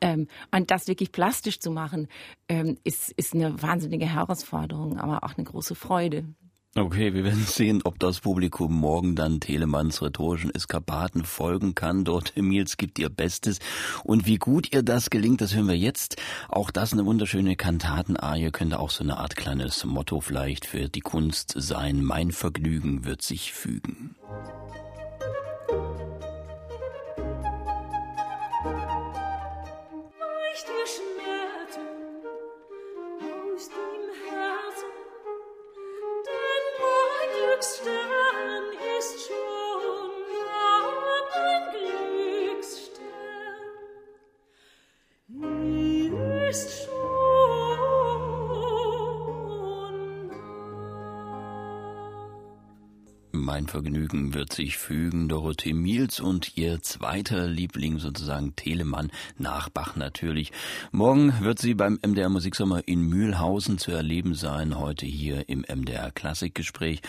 Ähm, 0.00 0.28
und 0.54 0.70
das 0.70 0.86
wirklich 0.86 1.10
plastisch 1.10 1.58
zu 1.58 1.72
machen, 1.72 2.06
ähm, 2.48 2.78
ist, 2.84 3.10
ist 3.16 3.34
eine 3.34 3.60
wahnsinnige 3.60 4.06
Herausforderung, 4.06 4.98
aber 4.98 5.24
auch 5.24 5.36
eine 5.36 5.44
große 5.44 5.74
Freude. 5.74 6.24
Okay, 6.76 7.14
wir 7.14 7.24
werden 7.24 7.44
sehen, 7.46 7.80
ob 7.82 7.98
das 7.98 8.20
Publikum 8.20 8.72
morgen 8.72 9.16
dann 9.16 9.40
Telemanns 9.40 10.02
rhetorischen 10.02 10.54
Eskapaden 10.54 11.24
folgen 11.24 11.74
kann. 11.74 12.04
Dort 12.04 12.36
Emils 12.36 12.76
gibt 12.76 13.00
ihr 13.00 13.08
Bestes. 13.08 13.58
Und 14.04 14.26
wie 14.26 14.36
gut 14.36 14.72
ihr 14.72 14.84
das 14.84 15.10
gelingt, 15.10 15.40
das 15.40 15.54
hören 15.54 15.66
wir 15.66 15.76
jetzt. 15.76 16.16
Auch 16.48 16.70
das 16.70 16.92
eine 16.92 17.04
wunderschöne 17.04 17.56
Kantatenarie 17.56 18.52
könnte 18.52 18.78
auch 18.78 18.90
so 18.90 19.02
eine 19.02 19.16
Art 19.16 19.34
kleines 19.34 19.84
Motto 19.84 20.20
vielleicht 20.20 20.64
für 20.64 20.88
die 20.88 21.00
Kunst 21.00 21.54
sein. 21.56 22.04
Mein 22.04 22.30
Vergnügen 22.30 23.04
wird 23.04 23.22
sich 23.22 23.52
fügen. 23.52 24.14
Vergnügen 53.70 54.34
wird 54.34 54.52
sich 54.52 54.76
fügen. 54.76 55.28
Dorothee 55.28 55.72
Miels 55.72 56.20
und 56.20 56.56
ihr 56.56 56.82
zweiter 56.82 57.46
Liebling 57.46 57.98
sozusagen 57.98 58.54
Telemann 58.56 59.10
Nachbach 59.38 59.96
natürlich. 59.96 60.52
Morgen 60.92 61.34
wird 61.40 61.58
sie 61.58 61.74
beim 61.74 61.98
MDR 62.04 62.28
Musiksommer 62.28 62.86
in 62.86 63.02
Mühlhausen 63.02 63.78
zu 63.78 63.90
erleben 63.90 64.34
sein. 64.34 64.78
Heute 64.78 65.06
hier 65.06 65.48
im 65.48 65.60
MDR 65.60 66.12
Klassikgespräch. 66.12 67.00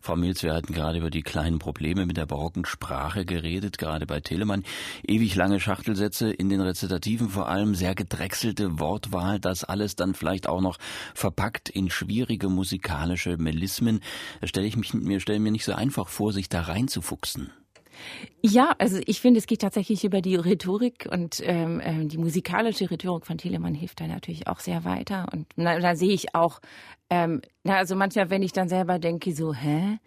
Frau 0.00 0.16
Miels, 0.16 0.42
wir 0.42 0.54
hatten 0.54 0.72
gerade 0.72 0.98
über 0.98 1.10
die 1.10 1.22
kleinen 1.22 1.58
Probleme 1.58 2.06
mit 2.06 2.16
der 2.16 2.26
barocken 2.26 2.64
Sprache 2.64 3.24
geredet, 3.26 3.78
gerade 3.78 4.06
bei 4.06 4.20
Telemann. 4.20 4.64
Ewig 5.02 5.34
lange 5.34 5.60
Schachtelsätze 5.60 6.30
in 6.30 6.48
den 6.48 6.60
Rezitativen, 6.60 7.28
vor 7.28 7.48
allem 7.48 7.74
sehr 7.74 7.94
gedrechselte 7.94 8.78
Wortwahl. 8.78 9.38
Das 9.38 9.64
alles 9.64 9.96
dann 9.96 10.14
vielleicht 10.14 10.48
auch 10.48 10.60
noch 10.60 10.78
verpackt 11.14 11.68
in 11.68 11.90
schwierige 11.90 12.48
musikalische 12.48 13.36
Melismen. 13.36 14.00
Da 14.40 14.46
stelle 14.46 14.66
ich 14.66 14.76
mich, 14.76 14.94
mir 14.94 15.20
stelle 15.20 15.40
mir 15.40 15.52
nicht 15.52 15.64
so 15.64 15.72
ein 15.72 15.90
einfach 15.90 16.09
vor, 16.10 16.32
sich 16.32 16.48
da 16.48 16.62
reinzufuchsen. 16.62 17.52
Ja, 18.42 18.74
also 18.78 18.98
ich 19.04 19.20
finde, 19.20 19.38
es 19.38 19.46
geht 19.46 19.60
tatsächlich 19.60 20.04
über 20.04 20.22
die 20.22 20.36
Rhetorik 20.36 21.06
und 21.10 21.40
ähm, 21.42 21.80
ähm, 21.84 22.08
die 22.08 22.18
musikalische 22.18 22.90
Rhetorik 22.90 23.26
von 23.26 23.36
Telemann 23.38 23.74
hilft 23.74 24.00
da 24.00 24.06
natürlich 24.06 24.46
auch 24.46 24.60
sehr 24.60 24.84
weiter. 24.84 25.26
Und 25.32 25.46
na, 25.56 25.78
da 25.78 25.94
sehe 25.94 26.12
ich 26.12 26.34
auch, 26.34 26.60
ähm, 27.10 27.42
na, 27.62 27.76
also 27.76 27.96
manchmal, 27.96 28.30
wenn 28.30 28.42
ich 28.42 28.52
dann 28.52 28.68
selber 28.68 28.98
denke, 28.98 29.34
so, 29.34 29.52
hä? 29.54 29.98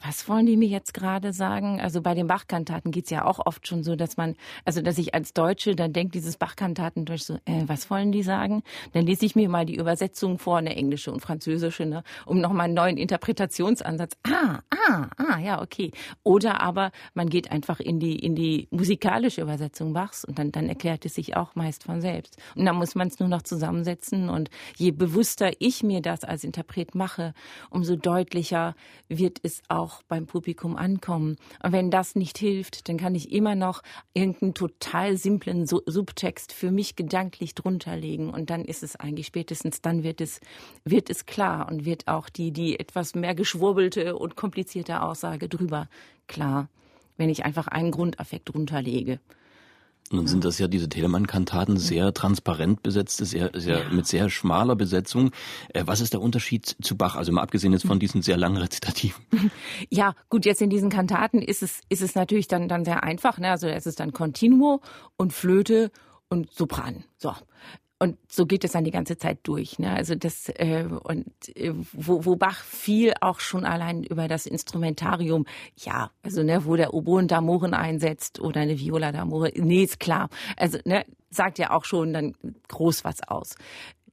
Was 0.00 0.28
wollen 0.28 0.46
die 0.46 0.56
mir 0.56 0.68
jetzt 0.68 0.94
gerade 0.94 1.32
sagen? 1.32 1.80
Also 1.80 2.00
bei 2.00 2.14
den 2.14 2.28
Bachkantaten 2.28 2.92
geht's 2.92 3.10
ja 3.10 3.24
auch 3.24 3.44
oft 3.44 3.66
schon 3.66 3.82
so, 3.82 3.96
dass 3.96 4.16
man, 4.16 4.36
also 4.64 4.80
dass 4.80 4.96
ich 4.96 5.12
als 5.14 5.32
Deutsche 5.34 5.74
dann 5.74 5.92
denke, 5.92 6.12
dieses 6.12 6.36
Bachkantaten 6.36 7.04
durch 7.04 7.24
so, 7.24 7.34
äh, 7.46 7.64
was 7.66 7.90
wollen 7.90 8.12
die 8.12 8.22
sagen? 8.22 8.62
Dann 8.92 9.06
lese 9.06 9.26
ich 9.26 9.34
mir 9.34 9.48
mal 9.48 9.66
die 9.66 9.76
Übersetzung 9.76 10.38
vor, 10.38 10.58
eine 10.58 10.76
englische 10.76 11.10
und 11.10 11.20
französische, 11.20 11.84
ne, 11.84 12.04
um 12.26 12.40
nochmal 12.40 12.66
einen 12.66 12.74
neuen 12.74 12.96
Interpretationsansatz. 12.96 14.16
Ah, 14.22 14.60
ah, 14.88 15.08
ah, 15.16 15.38
ja, 15.38 15.60
okay. 15.60 15.90
Oder 16.22 16.60
aber 16.60 16.92
man 17.14 17.28
geht 17.28 17.50
einfach 17.50 17.80
in 17.80 17.98
die, 17.98 18.16
in 18.16 18.36
die 18.36 18.68
musikalische 18.70 19.42
Übersetzung 19.42 19.94
Bachs 19.94 20.24
und 20.24 20.38
dann, 20.38 20.52
dann 20.52 20.68
erklärt 20.68 21.06
es 21.06 21.14
sich 21.14 21.36
auch 21.36 21.56
meist 21.56 21.82
von 21.82 22.00
selbst. 22.00 22.36
Und 22.54 22.66
dann 22.66 22.76
muss 22.76 22.94
man 22.94 23.08
es 23.08 23.18
nur 23.18 23.28
noch 23.28 23.42
zusammensetzen 23.42 24.28
und 24.28 24.48
je 24.76 24.92
bewusster 24.92 25.50
ich 25.58 25.82
mir 25.82 26.02
das 26.02 26.22
als 26.22 26.44
Interpret 26.44 26.94
mache, 26.94 27.34
umso 27.70 27.96
deutlicher 27.96 28.76
wird 29.08 29.38
es 29.42 29.62
auch 29.68 29.87
auch 29.88 30.02
beim 30.02 30.26
Publikum 30.26 30.76
ankommen. 30.76 31.36
Und 31.62 31.72
wenn 31.72 31.90
das 31.90 32.14
nicht 32.14 32.36
hilft, 32.36 32.88
dann 32.88 32.98
kann 32.98 33.14
ich 33.14 33.32
immer 33.32 33.54
noch 33.54 33.82
irgendeinen 34.12 34.54
total 34.54 35.16
simplen 35.16 35.66
Subtext 35.66 36.52
für 36.52 36.70
mich 36.70 36.94
gedanklich 36.94 37.54
drunter 37.54 37.96
legen. 37.96 38.30
Und 38.30 38.50
dann 38.50 38.64
ist 38.64 38.82
es 38.82 38.96
eigentlich 38.96 39.26
spätestens, 39.26 39.80
dann 39.80 40.02
wird 40.02 40.20
es, 40.20 40.40
wird 40.84 41.08
es 41.08 41.24
klar 41.24 41.68
und 41.70 41.86
wird 41.86 42.06
auch 42.06 42.28
die, 42.28 42.52
die 42.52 42.78
etwas 42.78 43.14
mehr 43.14 43.34
geschwurbelte 43.34 44.16
und 44.16 44.36
komplizierte 44.36 45.02
Aussage 45.02 45.48
drüber 45.48 45.88
klar, 46.26 46.68
wenn 47.16 47.30
ich 47.30 47.44
einfach 47.44 47.66
einen 47.66 47.90
Grundaffekt 47.90 48.50
drunter 48.50 48.82
lege. 48.82 49.20
Nun 50.10 50.26
sind 50.26 50.44
das 50.44 50.58
ja 50.58 50.68
diese 50.68 50.88
Telemann-Kantaten 50.88 51.76
sehr 51.76 52.14
transparent 52.14 52.82
besetzte, 52.82 53.24
sehr, 53.24 53.50
sehr, 53.54 53.84
ja. 53.84 53.88
mit 53.90 54.06
sehr 54.06 54.30
schmaler 54.30 54.76
Besetzung. 54.76 55.32
Äh, 55.74 55.84
was 55.86 56.00
ist 56.00 56.12
der 56.12 56.20
Unterschied 56.20 56.76
zu 56.80 56.96
Bach? 56.96 57.16
Also 57.16 57.32
mal 57.32 57.42
abgesehen 57.42 57.72
jetzt 57.72 57.86
von 57.86 57.98
diesen 57.98 58.22
sehr 58.22 58.36
langen 58.36 58.56
Rezitativen. 58.56 59.24
Ja, 59.90 60.14
gut, 60.28 60.44
jetzt 60.44 60.60
in 60.60 60.70
diesen 60.70 60.90
Kantaten 60.90 61.40
ist 61.40 61.62
es, 61.62 61.80
ist 61.88 62.02
es 62.02 62.14
natürlich 62.14 62.48
dann, 62.48 62.68
dann 62.68 62.84
sehr 62.84 63.02
einfach. 63.02 63.38
Ne? 63.38 63.50
Also 63.50 63.68
es 63.68 63.86
ist 63.86 64.00
dann 64.00 64.12
Continuo 64.12 64.80
und 65.16 65.32
Flöte 65.32 65.90
und 66.28 66.52
Sopran. 66.52 67.04
So. 67.16 67.34
Und 68.00 68.16
so 68.28 68.46
geht 68.46 68.62
es 68.62 68.72
dann 68.72 68.84
die 68.84 68.92
ganze 68.92 69.16
Zeit 69.16 69.40
durch. 69.42 69.78
Ne? 69.78 69.90
Also 69.90 70.14
das 70.14 70.48
äh, 70.50 70.84
und 71.02 71.26
äh, 71.56 71.72
wo, 71.92 72.24
wo 72.24 72.36
Bach 72.36 72.62
viel 72.62 73.12
auch 73.20 73.40
schon 73.40 73.64
allein 73.64 74.04
über 74.04 74.28
das 74.28 74.46
Instrumentarium, 74.46 75.46
ja, 75.76 76.10
also 76.22 76.44
ne, 76.44 76.64
wo 76.64 76.76
der 76.76 76.94
Oboen 76.94 77.26
Damoren 77.26 77.74
einsetzt 77.74 78.40
oder 78.40 78.60
eine 78.60 78.78
Viola 78.78 79.10
Damore, 79.10 79.52
nee, 79.56 79.82
ist 79.82 79.98
klar. 79.98 80.28
Also 80.56 80.78
ne, 80.84 81.04
sagt 81.30 81.58
ja 81.58 81.72
auch 81.72 81.84
schon 81.84 82.12
dann 82.12 82.34
groß 82.68 83.04
was 83.04 83.26
aus 83.26 83.56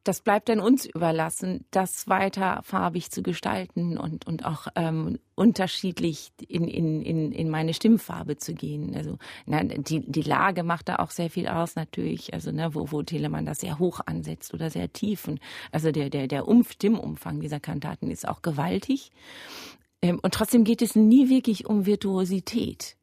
das 0.05 0.21
bleibt 0.21 0.49
dann 0.49 0.59
uns 0.59 0.85
überlassen, 0.85 1.65
das 1.71 2.07
weiter 2.07 2.61
farbig 2.63 3.09
zu 3.09 3.23
gestalten 3.23 3.97
und, 3.97 4.25
und 4.27 4.45
auch 4.45 4.67
ähm, 4.75 5.17
unterschiedlich 5.33 6.31
in, 6.47 6.67
in, 6.67 7.01
in, 7.01 7.31
in 7.31 7.49
meine 7.49 7.73
Stimmfarbe 7.73 8.37
zu 8.37 8.53
gehen. 8.53 8.95
Also 8.95 9.17
na, 9.47 9.63
die, 9.63 9.99
die 9.99 10.21
Lage 10.21 10.63
macht 10.63 10.89
da 10.89 10.97
auch 10.97 11.09
sehr 11.09 11.31
viel 11.31 11.47
aus 11.47 11.75
natürlich, 11.75 12.33
also 12.35 12.51
ne, 12.51 12.75
wo, 12.75 12.91
wo 12.91 13.01
Telemann 13.01 13.47
das 13.47 13.59
sehr 13.59 13.79
hoch 13.79 13.99
ansetzt 14.05 14.53
oder 14.53 14.69
sehr 14.69 14.93
tief. 14.93 15.27
Und 15.27 15.39
also 15.71 15.91
der, 15.91 16.11
der, 16.11 16.27
der 16.27 16.47
um 16.47 16.63
Stimmumfang 16.63 17.39
dieser 17.39 17.59
Kantaten 17.59 18.11
ist 18.11 18.27
auch 18.27 18.43
gewaltig. 18.43 19.11
Ähm, 20.03 20.19
und 20.21 20.35
trotzdem 20.35 20.63
geht 20.65 20.83
es 20.83 20.95
nie 20.95 21.29
wirklich 21.29 21.65
um 21.65 21.87
Virtuosität 21.87 22.95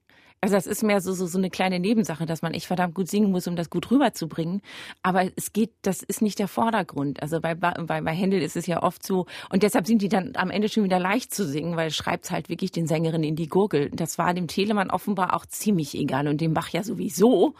Also 0.44 0.56
das 0.56 0.66
ist 0.66 0.82
mehr 0.82 1.00
so, 1.00 1.12
so, 1.12 1.28
so 1.28 1.38
eine 1.38 1.50
kleine 1.50 1.78
Nebensache, 1.78 2.26
dass 2.26 2.42
man 2.42 2.52
echt 2.52 2.66
verdammt 2.66 2.96
gut 2.96 3.08
singen 3.08 3.30
muss, 3.30 3.46
um 3.46 3.54
das 3.54 3.70
gut 3.70 3.92
rüberzubringen. 3.92 4.60
Aber 5.00 5.30
es 5.36 5.52
geht, 5.52 5.70
das 5.82 6.02
ist 6.02 6.20
nicht 6.20 6.40
der 6.40 6.48
Vordergrund. 6.48 7.22
Also 7.22 7.40
bei, 7.40 7.54
bei, 7.54 7.72
bei 7.78 8.12
Händel 8.12 8.42
ist 8.42 8.56
es 8.56 8.66
ja 8.66 8.82
oft 8.82 9.06
so. 9.06 9.26
Und 9.50 9.62
deshalb 9.62 9.86
sind 9.86 10.02
die 10.02 10.08
dann 10.08 10.32
am 10.34 10.50
Ende 10.50 10.68
schon 10.68 10.82
wieder 10.82 10.98
leicht 10.98 11.32
zu 11.32 11.46
singen, 11.46 11.76
weil 11.76 11.88
es 11.88 11.94
schreibt 11.94 12.32
halt 12.32 12.48
wirklich 12.48 12.72
den 12.72 12.88
Sängerinnen 12.88 13.22
in 13.22 13.36
die 13.36 13.46
Gurgel. 13.46 13.88
Das 13.90 14.18
war 14.18 14.34
dem 14.34 14.48
Telemann 14.48 14.90
offenbar 14.90 15.36
auch 15.36 15.46
ziemlich 15.46 15.94
egal 15.94 16.26
und 16.26 16.40
dem 16.40 16.54
Bach 16.54 16.70
ja 16.70 16.82
sowieso. 16.82 17.54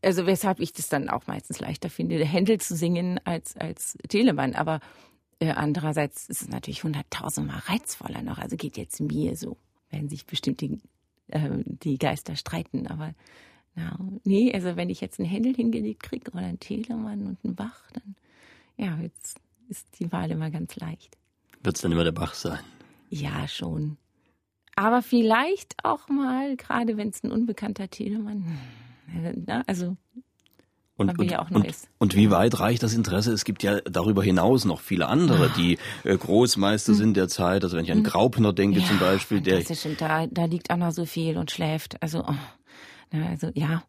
Also 0.00 0.24
weshalb 0.24 0.58
ich 0.60 0.72
das 0.72 0.88
dann 0.88 1.10
auch 1.10 1.26
meistens 1.26 1.60
leichter 1.60 1.90
finde, 1.90 2.24
Händel 2.24 2.58
zu 2.62 2.74
singen 2.76 3.20
als, 3.24 3.58
als 3.58 3.98
Telemann. 4.08 4.54
Aber 4.54 4.80
äh, 5.38 5.50
andererseits 5.50 6.30
ist 6.30 6.40
es 6.40 6.48
natürlich 6.48 6.82
hunderttausendmal 6.82 7.60
reizvoller 7.66 8.22
noch. 8.22 8.38
Also 8.38 8.56
geht 8.56 8.78
jetzt 8.78 9.02
mir 9.02 9.36
so, 9.36 9.58
wenn 9.90 10.08
sich 10.08 10.24
bestimmt 10.24 10.62
die 10.62 10.80
äh, 11.28 11.50
die 11.64 11.98
Geister 11.98 12.36
streiten. 12.36 12.86
Aber 12.86 13.14
na, 13.74 13.98
nee, 14.24 14.52
also 14.52 14.76
wenn 14.76 14.90
ich 14.90 15.00
jetzt 15.00 15.18
einen 15.18 15.28
Händel 15.28 15.54
hingelegt 15.54 16.02
kriege 16.02 16.30
oder 16.32 16.42
einen 16.42 16.60
Telemann 16.60 17.26
und 17.26 17.38
einen 17.44 17.54
Bach, 17.54 17.90
dann 17.92 18.16
ja, 18.76 18.98
jetzt 18.98 19.40
ist 19.68 19.86
die 19.98 20.10
Wahl 20.12 20.30
immer 20.30 20.50
ganz 20.50 20.76
leicht. 20.76 21.16
Wird 21.62 21.76
es 21.76 21.82
dann 21.82 21.92
immer 21.92 22.04
der 22.04 22.12
Bach 22.12 22.34
sein? 22.34 22.58
Ja, 23.10 23.46
schon. 23.46 23.96
Aber 24.74 25.02
vielleicht 25.02 25.76
auch 25.84 26.08
mal, 26.08 26.56
gerade 26.56 26.96
wenn 26.96 27.10
es 27.10 27.22
ein 27.22 27.30
unbekannter 27.30 27.88
Telemann, 27.88 28.58
hm, 29.06 29.44
also 29.66 29.96
und, 31.10 31.18
und, 31.18 31.30
ja 31.30 31.46
und, 31.50 31.66
und, 31.98 32.16
wie 32.16 32.30
weit 32.30 32.58
reicht 32.60 32.82
das 32.82 32.94
Interesse? 32.94 33.32
Es 33.32 33.44
gibt 33.44 33.62
ja 33.62 33.80
darüber 33.80 34.22
hinaus 34.22 34.64
noch 34.64 34.80
viele 34.80 35.08
andere, 35.08 35.50
die 35.56 35.78
äh, 36.04 36.16
Großmeister 36.16 36.92
hm. 36.92 36.98
sind 36.98 37.16
der 37.16 37.28
Zeit. 37.28 37.64
Also 37.64 37.76
wenn 37.76 37.84
ich 37.84 37.92
an 37.92 37.98
hm. 37.98 38.04
Graupner 38.04 38.52
denke 38.52 38.80
ja, 38.80 38.86
zum 38.86 38.98
Beispiel, 38.98 39.40
der 39.40 39.62
da, 39.98 40.26
da 40.26 40.44
liegt 40.44 40.70
Anna 40.70 40.92
so 40.92 41.04
viel 41.04 41.36
und 41.36 41.50
schläft. 41.50 42.02
Also, 42.02 42.24
oh, 42.26 43.16
also 43.30 43.50
ja. 43.54 43.82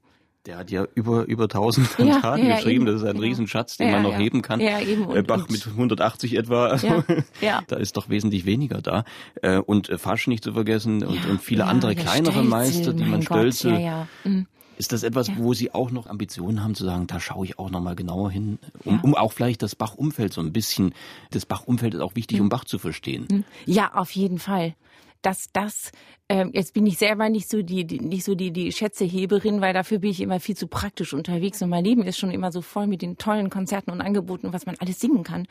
Der 0.46 0.58
hat 0.58 0.72
ja 0.72 0.86
über 0.94 1.24
über 1.24 1.44
1000 1.44 1.90
Kantaten 1.96 2.46
ja, 2.46 2.58
geschrieben. 2.58 2.82
Eben, 2.82 2.86
das 2.88 2.96
ist 2.96 3.04
ein 3.04 3.14
genau. 3.14 3.24
Riesenschatz, 3.24 3.78
den 3.78 3.92
man 3.92 4.04
noch 4.04 4.18
heben 4.18 4.42
kann. 4.42 4.60
Ja, 4.60 4.82
eben. 4.82 5.06
Und, 5.06 5.26
Bach 5.26 5.48
mit 5.48 5.66
180 5.66 6.36
etwa. 6.36 6.68
Also, 6.68 7.04
da 7.68 7.76
ist 7.78 7.96
doch 7.96 8.10
wesentlich 8.10 8.46
weniger 8.46 8.82
da. 8.82 9.06
Äh, 9.42 9.60
und 9.60 9.88
äh, 9.88 9.98
Fasch 9.98 10.28
nicht 10.28 10.44
zu 10.44 10.52
vergessen 10.52 11.02
und, 11.06 11.26
und 11.30 11.42
viele 11.42 11.64
andere 11.66 11.96
kleinere 11.96 12.44
Meister, 12.44 12.92
die 12.92 13.06
man 13.06 13.22
Stölze. 13.22 13.70
Ja, 13.70 13.80
ja. 13.80 14.08
Mhm. 14.26 14.48
Ist 14.78 14.92
das 14.92 15.04
etwas, 15.04 15.28
ja. 15.28 15.36
wo 15.38 15.54
Sie 15.54 15.74
auch 15.74 15.92
noch 15.92 16.08
Ambitionen 16.08 16.64
haben 16.64 16.76
zu 16.76 16.86
sagen, 16.86 17.08
da 17.08 17.20
schaue 17.20 17.46
ich 17.46 17.60
auch 17.60 17.70
noch 17.70 17.82
mal 17.82 17.96
genauer 17.96 18.32
hin, 18.32 18.60
um, 18.84 18.96
ja. 18.96 19.00
um 19.02 19.16
auch 19.16 19.32
vielleicht 19.32 19.62
das 19.62 19.76
Bachumfeld 19.76 20.34
so 20.34 20.42
ein 20.42 20.52
bisschen, 20.52 20.94
das 21.32 21.46
Bachumfeld 21.46 21.94
ist 21.94 22.02
auch 22.02 22.16
wichtig, 22.16 22.42
um 22.42 22.50
Bach 22.50 22.66
zu 22.66 22.80
verstehen. 22.80 23.28
Hm. 23.30 23.44
Ja, 23.66 23.94
auf 23.94 24.12
jeden 24.12 24.40
Fall 24.40 24.76
dass 25.24 25.48
das 25.54 25.92
ähm, 26.30 26.52
jetzt 26.54 26.74
bin 26.74 26.86
ich 26.86 26.98
selber 26.98 27.30
nicht 27.30 27.50
so 27.50 27.62
die, 27.62 27.86
die 27.86 28.00
nicht 28.00 28.24
so 28.24 28.36
die 28.36 28.52
die 28.52 28.72
Schätzeheberin, 28.72 29.62
weil 29.62 29.74
dafür 29.74 30.00
bin 30.00 30.12
ich 30.12 30.22
immer 30.22 30.40
viel 30.40 30.56
zu 30.56 30.68
praktisch 30.68 31.14
unterwegs 31.14 31.62
und 31.62 31.70
mein 31.70 31.84
Leben 31.84 32.04
ist 32.04 32.18
schon 32.18 32.32
immer 32.32 32.52
so 32.52 32.62
voll 32.62 32.88
mit 32.88 33.02
den 33.02 33.18
tollen 33.18 33.50
Konzerten 33.50 33.92
und 33.92 34.02
Angeboten, 34.02 34.54
was 34.54 34.66
man 34.66 34.76
alles 34.80 35.00
singen 35.00 35.24
kann. 35.24 35.48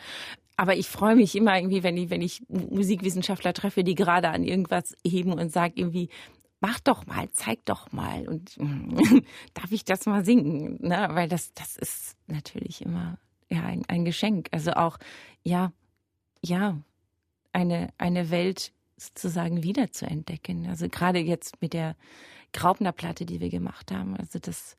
Aber 0.56 0.76
ich 0.76 0.88
freue 0.88 1.16
mich 1.16 1.34
immer 1.34 1.56
irgendwie, 1.56 1.82
wenn 1.82 1.96
ich 1.96 2.10
wenn 2.10 2.22
ich 2.22 2.42
Musikwissenschaftler 2.48 3.54
treffe, 3.54 3.82
die 3.82 3.94
gerade 3.94 4.28
an 4.28 4.44
irgendwas 4.44 4.94
heben 5.04 5.32
und 5.32 5.50
sagen 5.50 5.72
irgendwie 5.76 6.10
mach 6.62 6.80
doch 6.80 7.06
mal, 7.06 7.28
zeig 7.32 7.64
doch 7.66 7.92
mal 7.92 8.26
und 8.26 8.56
darf 9.54 9.70
ich 9.70 9.84
das 9.84 10.06
mal 10.06 10.24
singen, 10.24 10.78
ne? 10.80 11.08
Weil 11.10 11.28
das 11.28 11.52
das 11.52 11.76
ist 11.76 12.16
natürlich 12.28 12.80
immer 12.80 13.18
ja 13.50 13.64
ein, 13.64 13.84
ein 13.88 14.06
Geschenk. 14.06 14.48
Also 14.52 14.72
auch 14.72 14.96
ja 15.42 15.72
ja 16.40 16.78
eine 17.52 17.92
eine 17.98 18.30
Welt 18.30 18.72
sozusagen 18.96 19.62
wieder 19.64 19.90
zu 19.90 20.06
entdecken. 20.06 20.68
Also 20.68 20.88
gerade 20.88 21.18
jetzt 21.18 21.60
mit 21.60 21.74
der 21.74 21.96
Graupner 22.52 22.92
Platte, 22.92 23.26
die 23.26 23.40
wir 23.40 23.50
gemacht 23.50 23.90
haben. 23.90 24.16
Also 24.16 24.38
das 24.38 24.76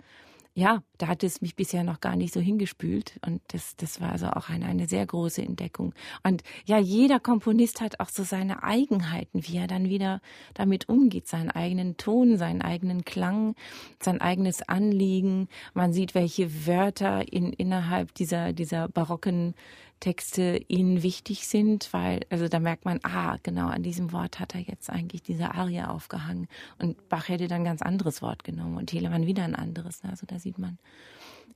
ja, 0.56 0.84
da 1.00 1.08
hat 1.08 1.24
es 1.24 1.42
mich 1.42 1.56
bisher 1.56 1.84
noch 1.84 2.00
gar 2.00 2.16
nicht 2.16 2.34
so 2.34 2.40
hingespült. 2.40 3.20
Und 3.26 3.42
das, 3.48 3.76
das 3.76 4.00
war 4.00 4.12
also 4.12 4.28
auch 4.28 4.50
eine, 4.50 4.66
eine 4.68 4.88
sehr 4.88 5.06
große 5.06 5.42
Entdeckung. 5.42 5.94
Und 6.24 6.44
ja, 6.66 6.78
jeder 6.78 7.20
Komponist 7.20 7.82
hat 7.82 8.00
auch 8.00 8.10
so 8.10 8.24
seine 8.24 8.62
Eigenheiten, 8.64 9.48
wie 9.48 9.58
er 9.58 9.66
dann 9.66 9.90
wieder 9.90 10.22
damit 10.54 10.90
umgeht, 10.90 11.28
seinen 11.28 11.50
eigenen 11.50 11.98
Ton, 11.98 12.38
seinen 12.38 12.62
eigenen 12.62 13.04
Klang, 13.04 13.56
sein 14.00 14.22
eigenes 14.22 14.62
Anliegen. 14.62 15.48
Man 15.74 15.92
sieht, 15.92 16.14
welche 16.14 16.68
Wörter 16.68 17.34
in, 17.34 17.52
innerhalb 17.54 18.14
dieser, 18.14 18.54
dieser 18.54 18.88
barocken 18.90 19.56
Texte 20.04 20.60
ihnen 20.68 21.02
wichtig 21.02 21.48
sind, 21.48 21.88
weil, 21.94 22.26
also 22.30 22.50
da 22.50 22.60
merkt 22.60 22.84
man, 22.84 23.00
ah, 23.04 23.38
genau, 23.42 23.68
an 23.68 23.84
diesem 23.84 24.12
Wort 24.12 24.38
hat 24.42 24.54
er 24.54 24.60
jetzt 24.60 24.90
eigentlich 24.90 25.24
diese 25.24 25.56
Arie 25.56 25.82
aufgehangen. 25.84 26.50
Und 26.78 27.08
Bach 27.08 27.30
hätte 27.30 27.48
dann 27.48 27.62
ein 27.62 27.64
ganz 27.64 27.82
anderes 27.82 28.22
Wort 28.22 28.44
genommen 28.44 28.76
und 28.76 28.88
Telemann 28.88 29.26
wieder 29.26 29.46
ein 29.46 29.56
anderes. 29.56 30.02
Also 30.04 30.26
da 30.28 30.40
sieht 30.40 30.60
man 30.60 30.78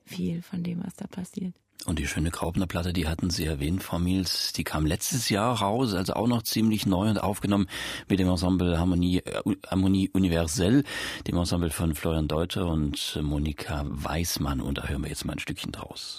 viel 0.06 0.40
von 0.40 0.62
dem, 0.62 0.82
was 0.82 0.96
da 0.96 1.06
passiert. 1.06 1.52
Und 1.84 1.98
die 1.98 2.06
schöne 2.06 2.30
Graupner 2.30 2.66
Platte, 2.66 2.94
die 2.94 3.06
hatten 3.06 3.28
Sie 3.28 3.44
erwähnt, 3.44 3.82
Frau 3.82 3.98
Miels, 3.98 4.54
die 4.54 4.64
kam 4.64 4.86
letztes 4.86 5.28
Jahr 5.28 5.60
raus, 5.60 5.92
also 5.92 6.14
auch 6.14 6.26
noch 6.26 6.42
ziemlich 6.42 6.86
neu 6.86 7.10
und 7.10 7.18
aufgenommen 7.18 7.68
mit 8.08 8.18
dem 8.18 8.30
Ensemble 8.30 8.78
Harmonie, 8.78 9.18
äh, 9.18 9.42
Harmonie 9.66 10.08
Universell, 10.14 10.84
dem 11.26 11.36
Ensemble 11.36 11.68
von 11.68 11.94
Florian 11.94 12.28
Deuter 12.28 12.66
und 12.66 13.18
Monika 13.20 13.84
Weismann. 13.90 14.62
Und 14.62 14.78
da 14.78 14.88
hören 14.88 15.02
wir 15.02 15.10
jetzt 15.10 15.26
mal 15.26 15.34
ein 15.34 15.38
Stückchen 15.38 15.70
draus. 15.70 16.16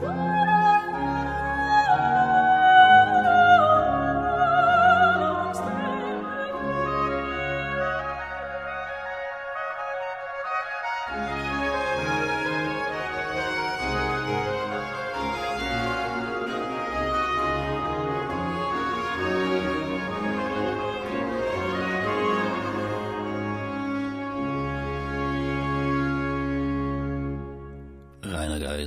world. 0.00 0.39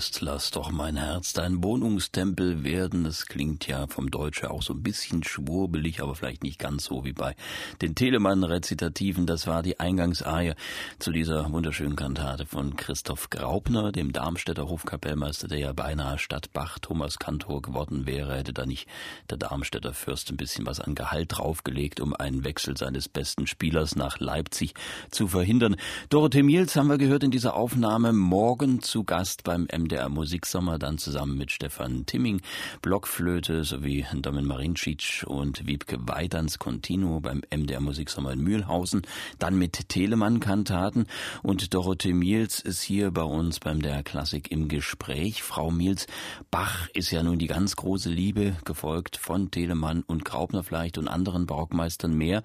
Geist, 0.04 0.20
lass 0.20 0.52
doch 0.52 0.70
mein 0.70 0.98
Herz 0.98 1.32
dein 1.32 1.64
Wohnungstempel 1.64 2.66
werden. 2.66 3.06
Das 3.06 3.26
klingt 3.26 3.68
ja 3.68 3.88
vom 3.88 4.12
Deutsche 4.12 4.52
auch 4.52 4.62
so 4.62 4.74
ein 4.74 4.84
bisschen 4.84 5.24
schwurbelig, 5.24 6.02
aber 6.02 6.14
vielleicht 6.14 6.44
nicht 6.44 6.60
ganz 6.60 6.84
so 6.84 7.06
wie 7.06 7.14
bei 7.14 7.38
den 7.82 7.96
Telemann-Rezitativen. 7.96 9.26
Das 9.26 9.48
war 9.48 9.64
die 9.64 9.80
Eingangsarie 9.80 10.56
zu 11.00 11.14
dieser 11.14 11.50
wunderschönen 11.54 11.96
Kantate 11.96 12.46
von 12.46 12.76
Christoph 12.76 13.30
Graupner, 13.30 13.94
dem 13.94 14.12
Darmstädter 14.12 14.68
Hofkapellmeister, 14.68 15.48
der 15.48 15.60
ja 15.60 15.72
beinahe 15.72 16.18
statt 16.18 16.52
Bach 16.52 16.80
Thomas 16.80 17.18
Kantor 17.18 17.62
geworden 17.62 18.06
wäre, 18.06 18.36
hätte 18.36 18.52
da 18.52 18.66
nicht 18.66 18.90
der 19.30 19.38
Darmstädter 19.38 19.94
Fürst 19.94 20.30
ein 20.32 20.38
bisschen 20.38 20.66
was 20.66 20.82
an 20.82 20.96
Gehalt 20.96 21.38
draufgelegt, 21.38 22.02
um 22.02 22.14
einen 22.14 22.44
Wechsel 22.44 22.76
seines 22.76 23.08
besten 23.08 23.48
Spielers 23.48 23.96
nach 23.96 24.20
Leipzig 24.20 24.74
zu 25.12 25.30
verhindern. 25.30 25.78
Dorothee 26.10 26.44
Miels 26.44 26.76
haben 26.76 26.90
wir 26.90 26.98
gehört 26.98 27.24
in 27.24 27.32
dieser 27.32 27.56
Aufnahme 27.56 28.12
morgen 28.12 28.82
zu 28.82 29.06
Gast 29.06 29.46
beim 29.46 29.66
MDR 29.94 30.10
Musiksommer, 30.10 30.80
dann 30.80 30.98
zusammen 30.98 31.38
mit 31.38 31.52
Stefan 31.52 32.08
Timming, 32.08 32.42
Blockflöte 32.82 33.64
sowie 33.64 34.08
Domin 34.12 34.44
Marincic 34.44 35.24
und 35.28 35.68
Wiebke 35.68 36.00
Weidans 36.00 36.58
Continuo 36.58 37.20
beim 37.20 37.44
MDR 37.56 37.80
Musiksommer 37.80 38.32
in 38.32 38.42
Mühlhausen, 38.42 39.04
dann 39.38 39.56
mit 39.56 39.90
Telemann-Kantaten 39.90 41.06
und 41.44 41.76
Dorothee 41.76 42.14
Miels 42.14 42.60
ist 42.60 42.82
hier 42.82 43.12
bei 43.12 43.22
uns 43.22 43.60
beim 43.60 43.84
der 43.84 44.02
Klassik 44.02 44.50
im 44.50 44.68
Gespräch. 44.68 45.44
Frau 45.44 45.70
Miels, 45.70 46.08
Bach 46.50 46.90
ist 46.96 47.12
ja 47.12 47.22
nun 47.22 47.38
die 47.38 47.46
ganz 47.46 47.76
große 47.76 48.10
Liebe, 48.10 48.56
gefolgt 48.66 49.18
von 49.18 49.52
Telemann 49.52 50.02
und 50.02 50.26
Graupner 50.26 50.64
vielleicht 50.64 50.98
und 50.98 51.08
anderen 51.08 51.46
Barockmeistern 51.46 52.18
mehr. 52.18 52.42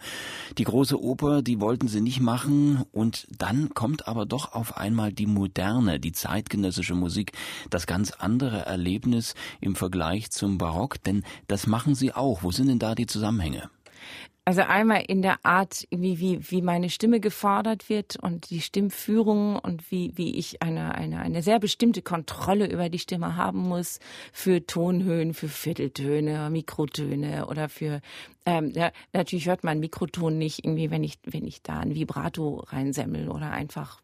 Die 0.59 0.65
große 0.65 1.01
Oper, 1.01 1.41
die 1.41 1.63
wollten 1.63 1.89
sie 1.89 2.03
nicht 2.03 2.21
machen 2.21 2.85
und 2.93 3.27
dann 3.39 3.71
kommt 3.71 4.07
aber 4.07 4.27
doch 4.27 4.53
auf 4.53 4.77
einmal 4.77 5.15
die 5.15 5.27
moderne, 5.27 5.99
die 5.99 6.13
zeitgenössische 6.13 6.95
Musik 6.95 7.33
das 7.71 7.87
ganz 7.87 8.13
andere 8.13 8.67
Erlebnis 8.67 9.35
im 9.61 9.77
Vergleich 9.77 10.31
zum 10.31 10.59
Barock? 10.59 11.03
Denn 11.03 11.25
das 11.47 11.67
machen 11.67 11.95
Sie 11.95 12.13
auch. 12.13 12.43
Wo 12.43 12.51
sind 12.51 12.69
denn 12.69 12.79
da 12.79 12.95
die 12.95 13.07
Zusammenhänge? 13.07 13.71
Also 14.49 14.63
einmal 14.63 15.05
in 15.07 15.21
der 15.21 15.45
Art, 15.45 15.87
wie, 15.91 16.21
wie, 16.21 16.51
wie 16.51 16.63
meine 16.63 16.89
Stimme 16.89 17.21
gefordert 17.21 17.91
wird 17.91 18.17
und 18.17 18.49
die 18.49 18.63
Stimmführung 18.63 19.57
und 19.57 19.91
wie, 19.91 20.17
wie 20.17 20.39
ich 20.39 20.63
eine, 20.63 20.95
eine, 20.95 21.21
eine 21.21 21.43
sehr 21.43 21.61
bestimmte 21.61 22.01
Kontrolle 22.01 22.67
über 22.67 22.89
die 22.89 22.99
Stimme 22.99 23.37
haben 23.37 23.59
muss 23.59 23.99
für 24.33 24.65
Tonhöhen, 24.65 25.35
für 25.35 25.49
Vierteltöne, 25.49 26.49
Mikrotöne 26.49 27.47
oder 27.47 27.69
für, 27.69 28.01
ähm, 28.47 28.73
ja, 28.75 28.91
natürlich 29.13 29.49
hört 29.49 29.65
man 29.65 29.81
Mikroton 29.81 30.39
nicht 30.39 30.65
irgendwie, 30.65 30.91
wenn 30.91 31.05
ich, 31.05 31.19
wenn 31.25 31.47
ich 31.47 31.61
da 31.61 31.81
ein 31.81 31.95
Vibrato 31.95 32.65
reinsemmel 32.69 33.29
oder 33.29 33.51
einfach 33.51 34.01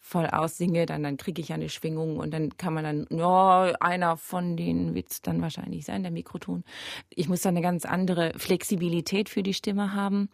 voll 0.00 0.26
aussinge, 0.26 0.86
dann, 0.86 1.02
dann 1.02 1.16
kriege 1.16 1.40
ich 1.40 1.52
eine 1.52 1.68
Schwingung 1.68 2.18
und 2.18 2.32
dann 2.32 2.56
kann 2.56 2.74
man 2.74 2.84
dann, 2.84 3.06
ja, 3.10 3.72
einer 3.80 4.16
von 4.16 4.56
denen 4.56 4.94
wird 4.94 5.10
es 5.10 5.22
dann 5.22 5.42
wahrscheinlich 5.42 5.84
sein, 5.84 6.02
der 6.02 6.12
Mikroton. 6.12 6.64
Ich 7.10 7.28
muss 7.28 7.42
dann 7.42 7.56
eine 7.56 7.62
ganz 7.62 7.84
andere 7.84 8.32
Flexibilität 8.36 9.28
für 9.28 9.42
die 9.42 9.54
Stimme 9.54 9.94
haben. 9.94 10.28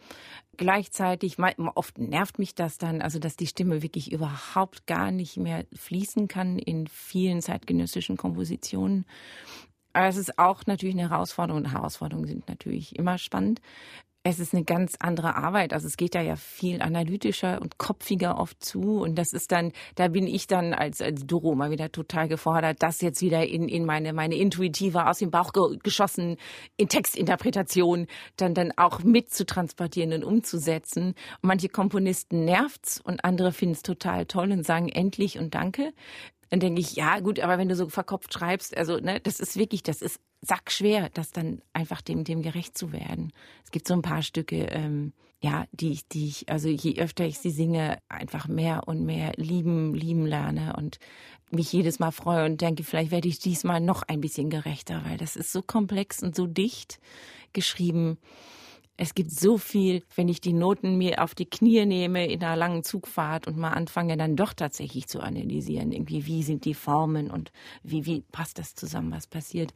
Gleichzeitig, 0.57 1.37
oft 1.75 1.99
nervt 1.99 2.39
mich 2.39 2.55
das 2.55 2.79
dann, 2.79 3.03
also 3.03 3.19
dass 3.19 3.37
die 3.37 3.47
Stimme 3.47 3.83
wirklich 3.83 4.13
überhaupt 4.13 4.87
gar 4.87 5.11
nicht 5.11 5.37
mehr 5.37 5.65
fließen 5.75 6.29
kann 6.29 6.59
in 6.59 6.87
vielen 6.87 7.43
zeitgenössischen 7.43 8.17
Kompositionen. 8.17 9.05
Aber 9.93 10.07
es 10.07 10.17
ist 10.17 10.39
auch 10.39 10.67
natürlich 10.67 10.95
eine 10.95 11.11
Herausforderung 11.11 11.71
Herausforderungen 11.71 12.27
sind 12.27 12.49
natürlich 12.49 12.97
immer 12.97 13.17
spannend. 13.19 13.61
Es 14.27 14.41
ist 14.41 14.55
eine 14.55 14.65
ganz 14.65 14.95
andere 15.01 15.37
Arbeit. 15.37 15.75
Also 15.75 15.87
es 15.87 15.99
geht 15.99 16.15
da 16.15 16.23
ja 16.23 16.37
viel 16.37 16.81
analytischer 16.81 17.61
und 17.61 17.77
kopfiger 17.77 18.39
oft 18.39 18.65
zu. 18.65 19.03
Und 19.03 19.17
das 19.17 19.35
ist 19.35 19.53
dann, 19.53 19.73
da 19.97 20.09
bin 20.09 20.27
ich 20.27 20.47
dann 20.47 20.73
als, 20.73 21.03
als 21.03 21.27
Duro 21.27 21.55
mal 21.55 21.71
wieder 21.71 21.93
total 21.93 22.27
gefordert, 22.27 22.83
das 22.83 23.03
jetzt 23.03 23.21
wieder 23.21 23.47
in, 23.47 23.69
in 23.69 23.85
meine, 23.85 24.15
meine 24.15 24.37
intuitive, 24.37 25.07
aus 25.07 25.19
dem 25.19 25.31
Bauch 25.31 25.53
geschossen, 25.83 26.39
in 26.79 26.89
Textinterpretation 26.89 28.07
dann, 28.37 28.55
dann 28.55 28.73
auch 28.79 29.01
mit 29.05 29.31
zu 29.31 29.45
transportieren 29.45 30.15
und 30.15 30.25
umzusetzen. 30.25 31.09
Und 31.09 31.49
manche 31.49 31.69
Komponisten 31.69 32.47
nervt's 32.47 33.03
und 33.05 33.27
andere 33.27 33.53
finden 33.53 33.75
es 33.75 33.83
total 33.83 34.25
toll 34.25 34.53
und 34.53 34.65
sagen 34.65 34.89
endlich 34.89 35.39
und 35.39 35.55
danke 35.55 35.93
dann 36.51 36.61
denke 36.61 36.81
ich, 36.81 36.95
ja 36.95 37.19
gut, 37.19 37.41
aber 37.41 37.59
wenn 37.59 37.69
du 37.69 37.75
so 37.75 37.89
verkopft 37.89 38.33
schreibst, 38.33 38.77
also 38.77 38.99
ne, 38.99 39.19
das 39.19 39.41
ist 39.41 39.57
wirklich, 39.57 39.83
das 39.83 40.01
ist 40.01 40.21
sackschwer, 40.45 41.11
das 41.15 41.31
dann 41.31 41.63
einfach 41.73 42.01
dem 42.01 42.25
dem 42.25 42.43
gerecht 42.43 42.77
zu 42.77 42.93
werden. 42.93 43.33
Es 43.65 43.71
gibt 43.71 43.89
so 43.89 43.95
ein 43.95 44.03
paar 44.03 44.23
Stücke, 44.23 44.67
ähm, 44.67 45.13
ja, 45.41 45.67
die 45.73 45.93
ich, 45.93 46.09
die 46.09 46.29
ich, 46.29 46.49
also 46.49 46.69
je 46.69 46.99
öfter 46.99 47.27
ich 47.27 47.39
sie 47.39 47.51
singe, 47.51 47.99
einfach 48.09 48.49
mehr 48.49 48.89
und 48.89 49.05
mehr 49.05 49.33
lieben, 49.37 49.95
lieben 49.95 50.27
lerne 50.27 50.75
und 50.77 50.99
mich 51.51 51.73
jedes 51.73 51.99
Mal 51.99 52.13
freue 52.13 52.47
und 52.47 52.61
denke, 52.61 52.83
vielleicht 52.83 53.11
werde 53.11 53.29
ich 53.29 53.39
diesmal 53.39 53.81
noch 53.81 54.03
ein 54.03 54.21
bisschen 54.21 54.49
gerechter, 54.49 55.03
weil 55.07 55.19
das 55.19 55.37
ist 55.37 55.53
so 55.53 55.61
komplex 55.63 56.23
und 56.23 56.35
so 56.35 56.47
dicht 56.47 56.99
geschrieben 57.53 58.19
es 58.97 59.15
gibt 59.15 59.33
so 59.33 59.59
viel, 59.59 60.05
wenn 60.15 60.29
ich 60.29 60.41
die 60.41 60.53
Noten 60.53 60.97
mir 60.97 61.23
auf 61.23 61.35
die 61.35 61.47
Knie 61.47 61.85
nehme 61.85 62.27
in 62.27 62.43
einer 62.45 62.55
langen 62.55 62.85
Zugfahrt 62.85 63.49
und 63.49 63.57
mal 63.57 63.73
anfange, 63.73 64.17
dann 64.17 64.37
doch 64.37 64.53
tatsächlich 64.53 65.09
zu 65.09 65.21
analysieren. 65.21 65.91
Irgendwie, 65.91 66.27
wie 66.27 66.45
sind 66.45 66.65
die 66.65 66.75
Formen 66.75 67.29
und 67.29 67.51
wie, 67.83 68.07
wie 68.07 68.21
passt 68.21 68.59
das 68.59 68.77
zusammen, 68.77 69.11
was 69.11 69.27
passiert. 69.27 69.75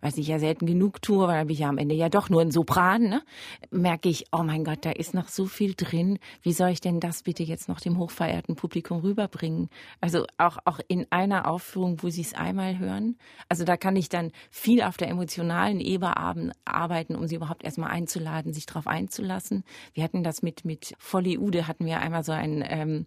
Was 0.00 0.18
ich 0.18 0.26
ja 0.26 0.40
selten 0.40 0.66
genug 0.66 1.00
tue, 1.00 1.28
weil 1.28 1.48
ich 1.48 1.60
ja 1.60 1.68
am 1.68 1.78
Ende 1.78 1.94
ja 1.94 2.08
doch 2.08 2.28
nur 2.28 2.40
ein 2.40 2.50
Sopran, 2.50 3.02
ne? 3.02 3.22
merke 3.70 4.08
ich, 4.08 4.26
oh 4.32 4.42
mein 4.42 4.64
Gott, 4.64 4.84
da 4.84 4.90
ist 4.90 5.14
noch 5.14 5.28
so 5.28 5.46
viel 5.46 5.74
drin. 5.76 6.18
Wie 6.42 6.52
soll 6.52 6.70
ich 6.70 6.80
denn 6.80 6.98
das 6.98 7.22
bitte 7.22 7.44
jetzt 7.44 7.68
noch 7.68 7.78
dem 7.78 7.98
hochverehrten 7.98 8.56
Publikum 8.56 8.98
rüberbringen? 8.98 9.68
Also 10.00 10.26
auch, 10.38 10.58
auch 10.64 10.80
in 10.88 11.06
einer 11.10 11.48
Aufführung, 11.48 12.02
wo 12.02 12.10
sie 12.10 12.22
es 12.22 12.34
einmal 12.34 12.80
hören. 12.80 13.16
Also 13.48 13.62
da 13.62 13.76
kann 13.76 13.94
ich 13.94 14.08
dann 14.08 14.32
viel 14.50 14.82
auf 14.82 14.96
der 14.96 15.08
emotionalen 15.08 15.78
Ebene 15.78 16.16
arbeiten, 16.64 17.14
um 17.14 17.28
sie 17.28 17.36
überhaupt 17.36 17.62
erstmal 17.62 17.90
einzuladen 17.90 18.55
sich 18.56 18.66
darauf 18.66 18.86
einzulassen. 18.86 19.64
Wir 19.94 20.02
hatten 20.02 20.24
das 20.24 20.42
mit, 20.42 20.64
mit 20.64 20.94
Folly 20.98 21.38
Ude, 21.38 21.68
hatten 21.68 21.86
wir 21.86 22.00
einmal 22.00 22.24
so 22.24 22.32
ein 22.32 22.64
ähm, 22.66 23.06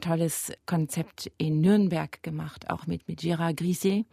tolles 0.00 0.52
Konzept 0.66 1.30
in 1.36 1.60
Nürnberg 1.60 2.22
gemacht, 2.22 2.70
auch 2.70 2.86
mit, 2.86 3.06
mit 3.06 3.20
Gérard 3.20 3.56
Griset, 3.56 4.06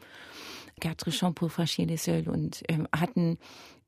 Quatre 0.80 1.12
Champs 1.12 1.39
pour 1.39 1.50
Franchir 1.50 1.86
les 1.86 2.08
und 2.08 2.63
ähm, 2.67 2.88
hatten 2.94 3.38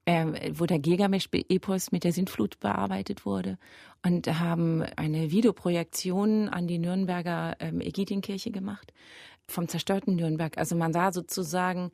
ähm, 0.06 0.36
wo 0.54 0.66
der 0.66 0.80
Gilgamesch-Epos 0.80 1.92
mit 1.92 2.04
der 2.04 2.12
Sintflut 2.12 2.60
bearbeitet 2.60 3.26
wurde 3.26 3.58
und 4.06 4.28
haben 4.40 4.84
eine 4.98 5.32
Videoprojektion 5.32 6.50
an 6.50 6.68
die 6.68 6.78
Nürnberger 6.78 7.56
ähm, 7.60 7.80
Ägidienkirche 7.80 8.52
gemacht 8.52 8.94
vom 9.48 9.68
zerstörten 9.68 10.16
Nürnberg. 10.16 10.58
Also 10.58 10.76
man 10.76 10.94
sah 10.94 11.12
sozusagen 11.12 11.92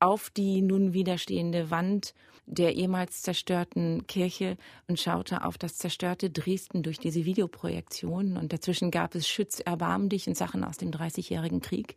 auf 0.00 0.30
die 0.30 0.62
nun 0.62 0.92
widerstehende 0.92 1.70
Wand 1.70 2.14
der 2.46 2.74
ehemals 2.74 3.22
zerstörten 3.22 4.06
Kirche 4.06 4.56
und 4.86 5.00
schaute 5.00 5.44
auf 5.44 5.58
das 5.58 5.76
zerstörte 5.76 6.30
Dresden 6.30 6.82
durch 6.82 6.98
diese 6.98 7.24
Videoprojektion. 7.24 8.36
Und 8.36 8.52
dazwischen 8.52 8.90
gab 8.90 9.14
es 9.14 9.28
Schütz, 9.28 9.60
erbarm 9.60 10.08
dich 10.08 10.26
in 10.26 10.34
Sachen 10.34 10.64
aus 10.64 10.76
dem 10.76 10.90
Dreißigjährigen 10.90 11.60
Krieg. 11.60 11.96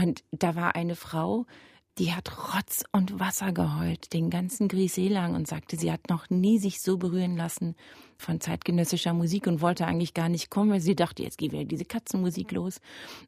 Und 0.00 0.22
da 0.30 0.54
war 0.54 0.76
eine 0.76 0.96
Frau, 0.96 1.46
die 1.98 2.12
hat 2.12 2.54
Rotz 2.54 2.84
und 2.92 3.18
Wasser 3.18 3.52
geheult, 3.52 4.12
den 4.12 4.30
ganzen 4.30 4.68
Grisee 4.68 5.08
lang 5.08 5.34
und 5.34 5.48
sagte, 5.48 5.76
sie 5.76 5.90
hat 5.90 6.08
noch 6.08 6.30
nie 6.30 6.58
sich 6.58 6.80
so 6.80 6.96
berühren 6.96 7.36
lassen 7.36 7.74
von 8.16 8.40
zeitgenössischer 8.40 9.12
Musik 9.12 9.46
und 9.46 9.60
wollte 9.60 9.86
eigentlich 9.86 10.14
gar 10.14 10.28
nicht 10.28 10.50
kommen, 10.50 10.70
weil 10.70 10.80
sie 10.80 10.94
dachte, 10.94 11.22
jetzt 11.22 11.36
geht 11.36 11.52
wieder 11.52 11.64
diese 11.64 11.84
Katzenmusik 11.84 12.52
los. 12.52 12.80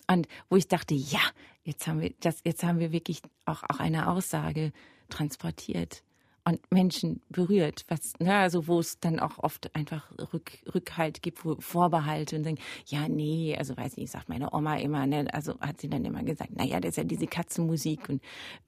Und 0.09 0.29
wo 0.49 0.57
ich 0.57 0.69
dachte, 0.69 0.95
ja, 0.95 1.21
jetzt 1.65 1.87
haben 1.87 2.01
wir 2.01 2.15
das, 2.21 2.41
jetzt 2.45 2.63
haben 2.63 2.79
wir 2.79 2.93
wirklich 2.93 3.21
auch, 3.45 3.63
auch 3.65 3.81
eine 3.81 4.09
Aussage 4.09 4.73
transportiert 5.11 6.03
und 6.45 6.61
Menschen 6.73 7.23
berührt, 7.29 7.85
was, 7.89 8.15
ne, 8.19 8.35
also 8.35 8.67
wo 8.67 8.81
es 8.81 8.99
dann 8.99 9.21
auch 9.21 9.39
oft 9.39 9.75
einfach 9.77 10.11
Rück, 10.33 10.59
Rückhalt 10.75 11.23
gibt, 11.23 11.45
wo 11.45 11.57
Vorbehalte 11.61 12.37
und 12.37 12.45
sagen, 12.45 12.59
ja, 12.87 13.09
nee, 13.09 13.57
also 13.57 13.77
weiß 13.77 13.97
nicht, 13.97 14.11
sagt 14.11 14.29
meine 14.29 14.53
Oma 14.53 14.77
immer, 14.77 15.07
ne, 15.07 15.33
also 15.33 15.59
hat 15.61 15.81
sie 15.81 15.89
dann 15.89 16.05
immer 16.05 16.23
gesagt, 16.25 16.57
naja, 16.57 16.81
das 16.81 16.91
ist 16.91 16.97
ja 16.97 17.05
diese 17.05 17.27
Katzenmusik 17.27 18.09
und 18.09 18.23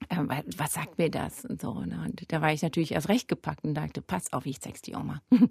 äh, 0.09 0.43
was 0.57 0.73
sagt 0.73 0.97
mir 0.97 1.09
das 1.09 1.43
und 1.45 1.61
so, 1.61 1.81
ne, 1.81 2.01
und 2.05 2.31
da 2.31 2.41
war 2.41 2.53
ich 2.53 2.61
natürlich 2.61 2.93
erst 2.93 3.09
recht 3.09 3.27
gepackt 3.27 3.65
und 3.65 3.73
dachte, 3.73 4.01
pass 4.01 4.31
auf, 4.31 4.45
ich 4.45 4.61
zeig's 4.61 4.81
die 4.81 4.95
Oma. 4.95 5.21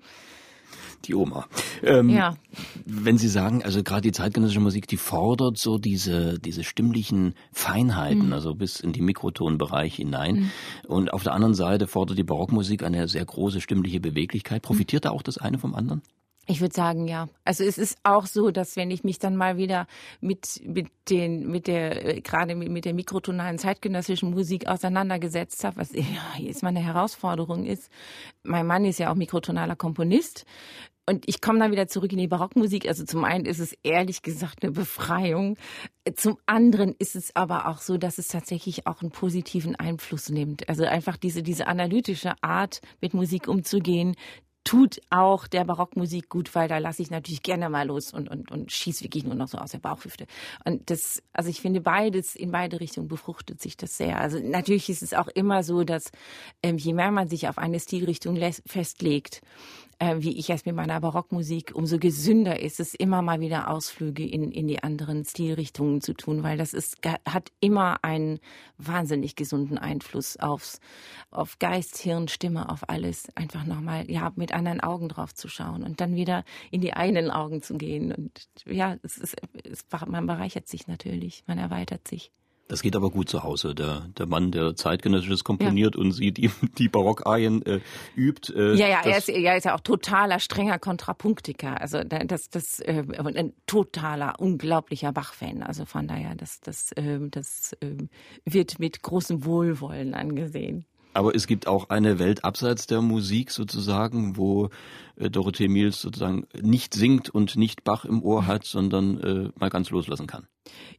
Die 1.05 1.15
Oma. 1.15 1.47
Ähm, 1.83 2.09
ja. 2.09 2.37
Wenn 2.87 3.19
Sie 3.19 3.29
sagen, 3.29 3.63
also 3.63 3.83
gerade 3.83 4.03
die 4.03 4.13
zeitgenössische 4.13 4.61
Musik, 4.61 4.87
die 4.87 4.97
fordert 4.97 5.59
so 5.59 5.79
diese, 5.79 6.39
diese 6.39 6.65
stimmlichen 6.65 7.35
Feinheiten, 7.53 8.27
mhm. 8.27 8.33
also 8.33 8.55
bis 8.55 8.81
in 8.81 8.93
die 8.93 9.03
Mikrotonbereich 9.03 9.97
hinein. 9.97 10.35
Mhm. 10.35 10.51
Und 10.89 11.13
auf 11.13 11.23
der 11.23 11.35
anderen 11.35 11.55
Seite 11.55 11.87
fordert 11.87 12.19
die 12.19 12.25
Barockmusik 12.25 12.83
eine 12.83 13.09
sehr 13.09 13.25
große 13.25 13.61
stimmliche 13.61 14.01
Beweglichkeit. 14.01 14.63
Profitiert 14.63 15.05
mhm. 15.05 15.09
da 15.09 15.15
auch 15.15 15.23
das 15.23 15.39
eine 15.39 15.59
vom 15.59 15.75
anderen? 15.75 16.03
Ich 16.47 16.61
würde 16.61 16.75
sagen, 16.75 17.09
ja. 17.09 17.29
Also 17.45 17.65
es 17.65 17.79
ist 17.79 17.99
auch 18.03 18.27
so, 18.27 18.51
dass 18.51 18.77
wenn 18.77 18.91
ich 18.91 19.03
mich 19.03 19.19
dann 19.19 19.37
mal 19.37 19.57
wieder 19.57 19.87
mit, 20.21 20.61
mit 20.67 20.89
den, 21.09 21.51
mit 21.51 21.67
der, 21.67 22.17
äh, 22.17 22.21
gerade 22.21 22.55
mit, 22.55 22.71
mit 22.71 22.85
der 22.85 22.95
mikrotonalen 22.95 23.59
zeitgenössischen 23.59 24.31
Musik 24.31 24.67
auseinandergesetzt 24.67 25.65
habe, 25.65 25.79
was 25.79 25.93
ja, 25.95 26.03
jetzt 26.39 26.63
mal 26.63 26.69
eine 26.71 26.85
Herausforderung 26.85 27.65
ist. 27.65 27.91
Mein 28.43 28.67
Mann 28.67 28.85
ist 28.85 28.99
ja 28.99 29.11
auch 29.11 29.17
mikrotonaler 29.17 29.77
Komponist. 29.77 30.45
Und 31.07 31.29
ich 31.29 31.43
komme 31.43 31.59
dann 31.59 31.71
wieder 31.71 31.87
zurück 31.87 32.13
in 32.13 32.19
die 32.19 32.29
Barockmusik. 32.29 32.89
Also 32.89 33.05
zum 33.05 33.25
einen 33.25 33.45
ist 33.45 33.59
es 33.59 33.77
ehrlich 33.83 34.23
gesagt 34.23 34.63
eine 34.63 34.73
Befreiung. 34.73 35.57
Zum 36.15 36.39
anderen 36.47 36.95
ist 36.99 37.15
es 37.15 37.37
aber 37.37 37.69
auch 37.69 37.81
so, 37.81 37.99
dass 37.99 38.17
es 38.17 38.29
tatsächlich 38.29 38.87
auch 38.87 39.03
einen 39.03 39.11
positiven 39.11 39.77
Einfluss 39.77 40.31
nimmt. 40.31 40.69
Also 40.69 40.85
einfach 40.85 41.19
diese, 41.19 41.43
diese 41.43 41.67
analytische 41.67 42.33
Art, 42.43 42.81
mit 43.03 43.13
Musik 43.13 43.49
umzugehen, 43.49 44.15
tut 44.65 45.01
auch 45.11 45.47
der 45.47 45.65
Barockmusik 45.65 46.31
gut, 46.31 46.55
weil 46.55 46.69
da 46.69 46.79
lasse 46.79 47.03
ich 47.03 47.11
natürlich 47.11 47.43
gerne 47.43 47.69
mal 47.69 47.87
los 47.87 48.13
und, 48.13 48.31
und, 48.31 48.51
und 48.51 48.73
schieße 48.73 49.05
wirklich 49.05 49.25
nur 49.25 49.35
noch 49.35 49.49
so 49.49 49.59
aus 49.59 49.73
der 49.73 49.79
Bauchhüfte. 49.79 50.27
Und 50.65 50.91
das, 50.91 51.23
also 51.35 51.51
ich 51.51 51.61
finde 51.61 51.83
beides, 51.83 52.35
in 52.35 52.51
beide 52.51 52.81
Richtungen 52.81 53.09
befruchtet 53.09 53.61
sich 53.61 53.77
das 53.77 53.97
sehr. 53.97 54.19
Also 54.19 54.39
natürlich 54.39 54.89
ist 54.89 55.03
es 55.03 55.13
auch 55.13 55.29
immer 55.29 55.63
so, 55.63 55.85
dass 55.85 56.11
ähm, 56.63 56.79
je 56.79 56.95
mehr 56.95 57.11
man 57.11 57.29
sich 57.29 57.49
auf 57.49 57.59
eine 57.59 57.79
Stilrichtung 57.79 58.39
festlegt, 58.67 59.43
äh, 59.99 60.17
wie 60.19 60.39
ich 60.39 60.51
es 60.51 60.65
mit 60.65 60.75
meiner 60.75 61.01
Barockmusik, 61.01 61.73
umso 61.75 61.99
gesünder 61.99 62.61
ist 62.61 62.81
es, 62.81 62.95
immer 62.95 63.23
mal 63.23 63.41
wieder 63.41 63.71
Ausflüge 63.71 64.27
in, 64.27 64.51
in 64.51 64.67
die 64.67 64.83
anderen 64.83 65.25
Stilrichtungen 65.25 66.01
zu 66.01 66.15
tun, 66.15 66.43
weil 66.43 66.57
das 66.57 66.73
ist, 66.75 66.99
hat 67.29 67.53
immer 67.61 68.03
einen 68.03 68.41
wahnsinnig 68.79 69.37
gesunden 69.37 69.79
Einfluss 69.79 70.37
aufs, 70.37 70.81
auf 71.31 71.59
Geist, 71.59 71.99
Hirn, 71.99 72.29
Stimme, 72.29 72.69
auf 72.71 72.89
alles. 72.89 73.29
Einfach 73.35 73.65
nochmal, 73.65 74.11
ja, 74.11 74.33
mit 74.37 74.53
anderen 74.55 74.81
Augen 74.81 75.09
drauf 75.09 75.35
zu 75.35 75.49
schauen 75.49 75.83
und 75.83 76.01
dann 76.01 76.15
wieder 76.15 76.45
in 76.71 76.81
die 76.81 76.95
eigenen 76.95 77.31
Augen 77.31 77.63
zu 77.63 77.77
gehen. 77.77 78.13
Und 78.13 78.49
ja, 78.67 78.97
es 79.03 79.19
ist, 79.19 79.37
es, 79.65 79.85
man 80.07 80.27
bereichert 80.27 80.69
sich 80.69 80.87
natürlich, 80.87 81.45
man 81.47 81.59
erweitert 81.59 82.09
sich. 82.09 82.31
Das 82.67 82.81
geht 82.81 82.97
aber 82.97 83.11
gut 83.11 83.29
zu 83.29 83.43
Hause. 83.43 83.75
Der, 83.75 84.09
der 84.17 84.27
Mann, 84.27 84.51
der 84.51 84.75
zeitgenössisches 84.75 85.45
komponiert 85.45 85.97
ja. 85.97 86.01
und 86.01 86.13
sie 86.13 86.33
die, 86.33 86.51
die 86.79 86.89
Barockarien 86.89 87.65
äh, 87.67 87.81
übt. 88.17 88.53
Äh, 88.55 88.75
ja, 88.75 88.89
ja, 88.89 89.01
er 89.05 89.19
ist, 89.19 89.29
er 89.29 89.57
ist 89.57 89.65
ja 89.65 89.75
auch 89.75 89.81
totaler, 89.81 90.39
strenger 90.39 90.79
Kontrapunktiker. 90.79 91.81
Also 91.81 92.03
das, 92.05 92.49
das 92.49 92.81
äh, 92.81 93.05
ein 93.19 93.53
totaler, 93.67 94.41
unglaublicher 94.41 95.13
Bach-Fan. 95.13 95.63
Also 95.63 95.85
von 95.85 96.09
daher, 96.09 96.35
das, 96.37 96.61
das, 96.61 96.93
äh, 96.93 97.19
das 97.31 97.75
äh, 97.81 97.97
wird 98.47 98.79
mit 98.79 99.03
großem 99.03 99.45
Wohlwollen 99.45 100.15
angesehen. 100.15 100.87
Aber 101.15 101.35
es 101.35 101.47
gibt 101.47 101.67
auch 101.67 101.91
eine 101.91 102.19
Welt 102.19 102.45
abseits 102.45 102.87
der 102.87 103.01
Musik 103.01 103.51
sozusagen, 103.51 104.37
wo 104.37 104.71
äh, 105.17 105.31
Dorothee 105.31 105.69
Miels 105.69 106.01
sozusagen 106.01 106.47
nicht 106.61 106.95
singt 106.95 107.31
und 107.31 107.57
nicht 107.57 107.85
Bach 107.85 108.05
im 108.05 108.23
Ohr 108.23 108.47
hat, 108.47 108.65
sondern 108.65 109.21
äh, 109.21 109.51
mal 109.59 109.71
ganz 109.71 109.91
loslassen 109.91 110.27
kann. 110.27 110.47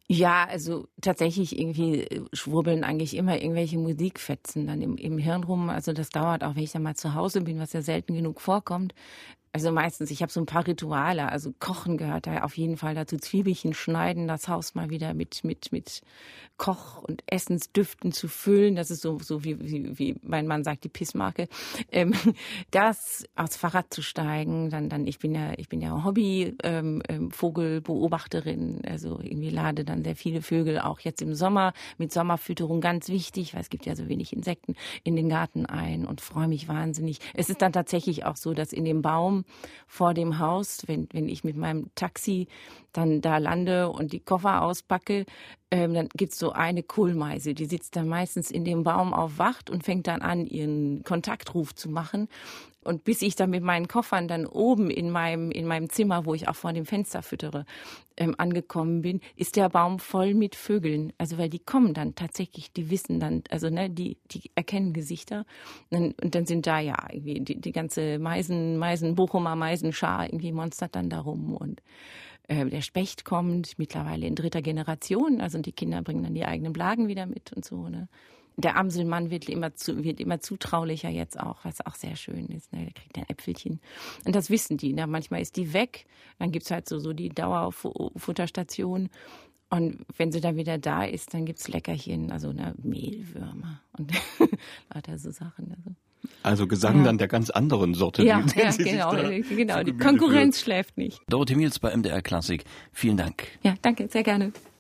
Ja, 0.08 0.46
also 0.46 0.88
tatsächlich 1.02 1.60
irgendwie 1.60 2.02
äh, 2.02 2.22
schwurbeln 2.34 2.84
eigentlich 2.84 3.16
immer 3.16 3.42
irgendwelche 3.42 3.78
Musikfetzen 3.78 4.68
dann 4.68 4.82
im, 4.82 4.98
im 4.98 5.18
Hirn 5.18 5.44
rum. 5.44 5.70
Also 5.70 5.94
das 5.94 6.10
dauert 6.10 6.44
auch, 6.44 6.56
wenn 6.56 6.64
ich 6.64 6.72
dann 6.72 6.84
mal 6.84 6.96
zu 6.96 7.14
Hause 7.14 7.42
bin, 7.42 7.60
was 7.60 7.74
ja 7.74 7.82
selten 7.82 8.14
genug 8.14 8.42
vorkommt 8.42 8.94
Also 9.56 9.72
meistens, 9.72 10.12
ich 10.12 10.22
habe 10.22 10.32
so 10.34 10.42
ein 10.42 10.46
paar 10.46 10.68
Rituale. 10.68 11.32
Also 11.32 11.54
Kochen 11.58 11.96
gehört 11.96 12.28
da 12.28 12.44
auf 12.44 12.58
jeden 12.58 12.76
Fall 12.76 12.94
dazu. 12.94 13.16
Zwiebelchen 13.16 13.74
schneiden, 13.74 14.28
das 14.28 14.50
Haus 14.50 14.76
mal 14.76 14.90
wieder 14.90 15.14
mit, 15.14 15.46
mit, 15.46 15.72
mit 15.72 16.02
Koch- 16.58 17.02
und 17.02 17.24
Essensdüften 17.26 18.12
zu 18.12 18.28
füllen. 18.28 18.76
Das 18.76 18.92
ist 18.92 19.02
so, 19.02 19.18
so 19.20 19.46
wie, 19.46 19.58
wie, 19.62 19.98
wie 19.98 20.18
mein 20.24 20.46
Mann 20.46 20.66
sagt, 20.66 20.84
die 20.84 20.90
Pissmarke. 20.90 21.48
Ähm, 21.90 22.14
das 22.72 23.24
aufs 23.38 23.56
Fahrrad 23.56 23.94
zu 23.94 24.02
steigen, 24.02 24.70
dann, 24.72 24.90
dann, 24.90 25.08
ich 25.08 25.20
bin 25.20 25.34
ja, 25.34 25.54
ich 25.56 25.70
bin 25.70 25.80
ja 25.80 26.04
Hobby-Vogelbeobachterin. 26.04 28.60
Ähm, 28.60 28.82
ähm 28.84 28.92
also 28.92 29.22
irgendwie 29.22 29.52
lade 29.52 29.86
dann 29.86 30.04
sehr 30.04 30.18
viele 30.18 30.42
Vögel 30.42 30.80
auch 30.80 31.00
jetzt 31.00 31.22
im 31.22 31.34
Sommer 31.34 31.72
mit 31.98 32.12
Sommerfütterung 32.12 32.82
ganz 32.82 33.08
wichtig, 33.08 33.54
weil 33.54 33.62
es 33.62 33.70
gibt 33.70 33.86
ja 33.86 33.96
so 33.96 34.10
wenig 34.10 34.34
Insekten 34.34 34.76
in 35.06 35.16
den 35.16 35.30
Garten 35.30 35.66
ein 35.66 36.06
und 36.06 36.20
freue 36.20 36.50
mich 36.50 36.68
wahnsinnig. 36.68 37.20
Es 37.34 37.50
ist 37.50 37.62
dann 37.62 37.72
tatsächlich 37.72 38.26
auch 38.26 38.36
so, 38.36 38.54
dass 38.54 38.74
in 38.74 38.84
dem 38.84 39.02
Baum 39.02 39.45
vor 39.88 40.14
dem 40.14 40.40
Haus, 40.40 40.84
wenn, 40.88 41.08
wenn 41.12 41.30
ich 41.30 41.44
mit 41.44 41.56
meinem 41.56 41.90
Taxi 41.96 42.48
dann 42.98 43.22
da 43.22 43.38
lande 43.38 43.90
und 43.90 44.14
die 44.14 44.20
Koffer 44.20 44.62
auspacke, 44.62 45.26
ähm, 45.72 45.94
dann 45.94 46.10
gibt's 46.16 46.40
so 46.40 46.52
eine 46.52 46.84
Kohlmeise, 46.84 47.54
die 47.54 47.66
sitzt 47.66 47.96
dann 47.96 48.08
meistens 48.08 48.52
in 48.52 48.64
dem 48.64 48.84
Baum 48.84 49.14
auf 49.14 49.38
Wacht 49.40 49.70
und 49.70 49.84
fängt 49.84 50.08
dann 50.08 50.22
an, 50.22 50.46
ihren 50.46 51.04
Kontaktruf 51.04 51.74
zu 51.76 51.90
machen. 51.90 52.28
Und 52.86 53.04
bis 53.04 53.24
ich 53.24 53.36
dann 53.36 53.50
mit 53.50 53.64
meinen 53.64 53.88
Koffern 53.88 54.28
dann 54.28 54.46
oben 54.46 54.92
in 54.92 55.10
meinem, 55.10 55.50
in 55.50 55.66
meinem 55.66 55.90
Zimmer, 55.90 56.28
wo 56.28 56.36
ich 56.36 56.48
auch 56.48 56.56
vor 56.56 56.72
dem 56.72 56.86
Fenster 56.86 57.24
füttere, 57.24 57.66
ähm, 58.16 58.36
angekommen 58.38 59.02
bin, 59.02 59.22
ist 59.36 59.56
der 59.56 59.70
Baum 59.70 59.98
voll 59.98 60.36
mit 60.36 60.56
Vögeln. 60.56 61.12
Also 61.18 61.40
weil 61.40 61.50
die 61.50 61.60
kommen 61.60 61.96
dann 61.96 62.14
tatsächlich, 62.14 62.72
die 62.72 62.92
wissen 62.92 63.20
dann, 63.20 63.44
also 63.50 63.72
ne, 63.72 63.90
die, 63.90 64.20
die 64.30 64.52
erkennen 64.54 64.94
Gesichter. 64.94 65.46
Und, 65.90 66.22
und 66.22 66.36
dann 66.36 66.46
sind 66.46 66.68
da 66.68 66.80
ja 66.80 66.96
irgendwie 67.12 67.40
die, 67.42 67.60
die 67.60 67.72
ganze 67.72 68.20
Meisen, 68.20 68.78
Meisen, 68.78 69.16
Bochumer 69.16 69.56
Meisenschar 69.56 70.28
irgendwie 70.28 70.52
monstert 70.52 70.96
dann 70.96 71.10
darum 71.10 71.56
und 71.56 71.82
äh, 72.48 72.66
der 72.66 72.82
Specht 72.82 73.26
kommt, 73.26 73.78
mittlerweile 73.78 74.28
in 74.28 74.36
dritter 74.36 74.62
Generation, 74.62 75.42
also 75.42 75.60
die 75.60 75.72
Kinder 75.72 76.02
bringen 76.02 76.24
dann 76.24 76.34
die 76.34 76.46
eigenen 76.46 76.74
Blagen 76.74 77.08
wieder 77.08 77.26
mit 77.26 77.54
und 77.54 77.66
so. 77.66 77.90
Ne? 77.90 78.08
Der 78.58 78.78
Amselmann 78.78 79.32
wird 79.32 79.50
immer, 79.50 79.76
zu, 79.76 80.04
wird 80.04 80.20
immer 80.20 80.40
zutraulicher 80.40 81.10
jetzt 81.10 81.40
auch, 81.40 81.66
was 81.66 81.86
auch 81.86 81.96
sehr 81.96 82.16
schön 82.16 82.48
ist. 82.48 82.72
Ne? 82.72 82.86
Der 82.86 82.94
kriegt 82.94 83.18
ein 83.18 83.28
Äpfelchen. 83.28 83.82
Und 84.26 84.36
das 84.36 84.50
wissen 84.50 84.78
die. 84.78 84.94
Ne? 84.94 85.08
Manchmal 85.08 85.42
ist 85.42 85.58
die 85.58 85.74
weg. 85.74 86.06
Dann 86.40 86.52
gibt's 86.52 86.72
halt 86.72 86.88
so, 86.88 87.00
so 87.00 87.12
die 87.12 87.30
Dauerfutterstation. 87.30 89.10
Und 89.70 90.06
wenn 90.18 90.32
sie 90.32 90.40
dann 90.40 90.56
wieder 90.56 90.78
da 90.78 91.04
ist, 91.04 91.34
dann 91.34 91.46
gibt's 91.46 91.68
Leckerchen, 91.68 92.32
also 92.32 92.54
ne, 92.54 92.76
Mehlwürmer 92.82 93.82
und 93.98 94.14
lauter 94.94 95.18
so 95.18 95.32
Sachen. 95.32 95.72
Also. 95.72 95.96
Also 96.44 96.68
Gesang 96.68 97.00
ja. 97.00 97.04
dann 97.06 97.18
der 97.18 97.28
ganz 97.28 97.50
anderen 97.50 97.94
Sorte. 97.94 98.24
Ja, 98.24 98.42
die, 98.42 98.60
ja 98.60 98.72
genau, 98.72 99.12
genau. 99.50 99.84
Die 99.84 99.98
Konkurrenz 99.98 100.62
schläft 100.62 100.98
nicht. 100.98 101.20
Dorothee 101.30 101.56
Miels 101.56 101.80
bei 101.80 101.96
MDR 101.96 102.22
Klassik. 102.22 102.64
Vielen 102.92 103.18
Dank. 103.18 103.48
Ja, 103.64 103.76
danke, 103.82 104.08
sehr 104.10 104.24
gerne. 104.24 104.52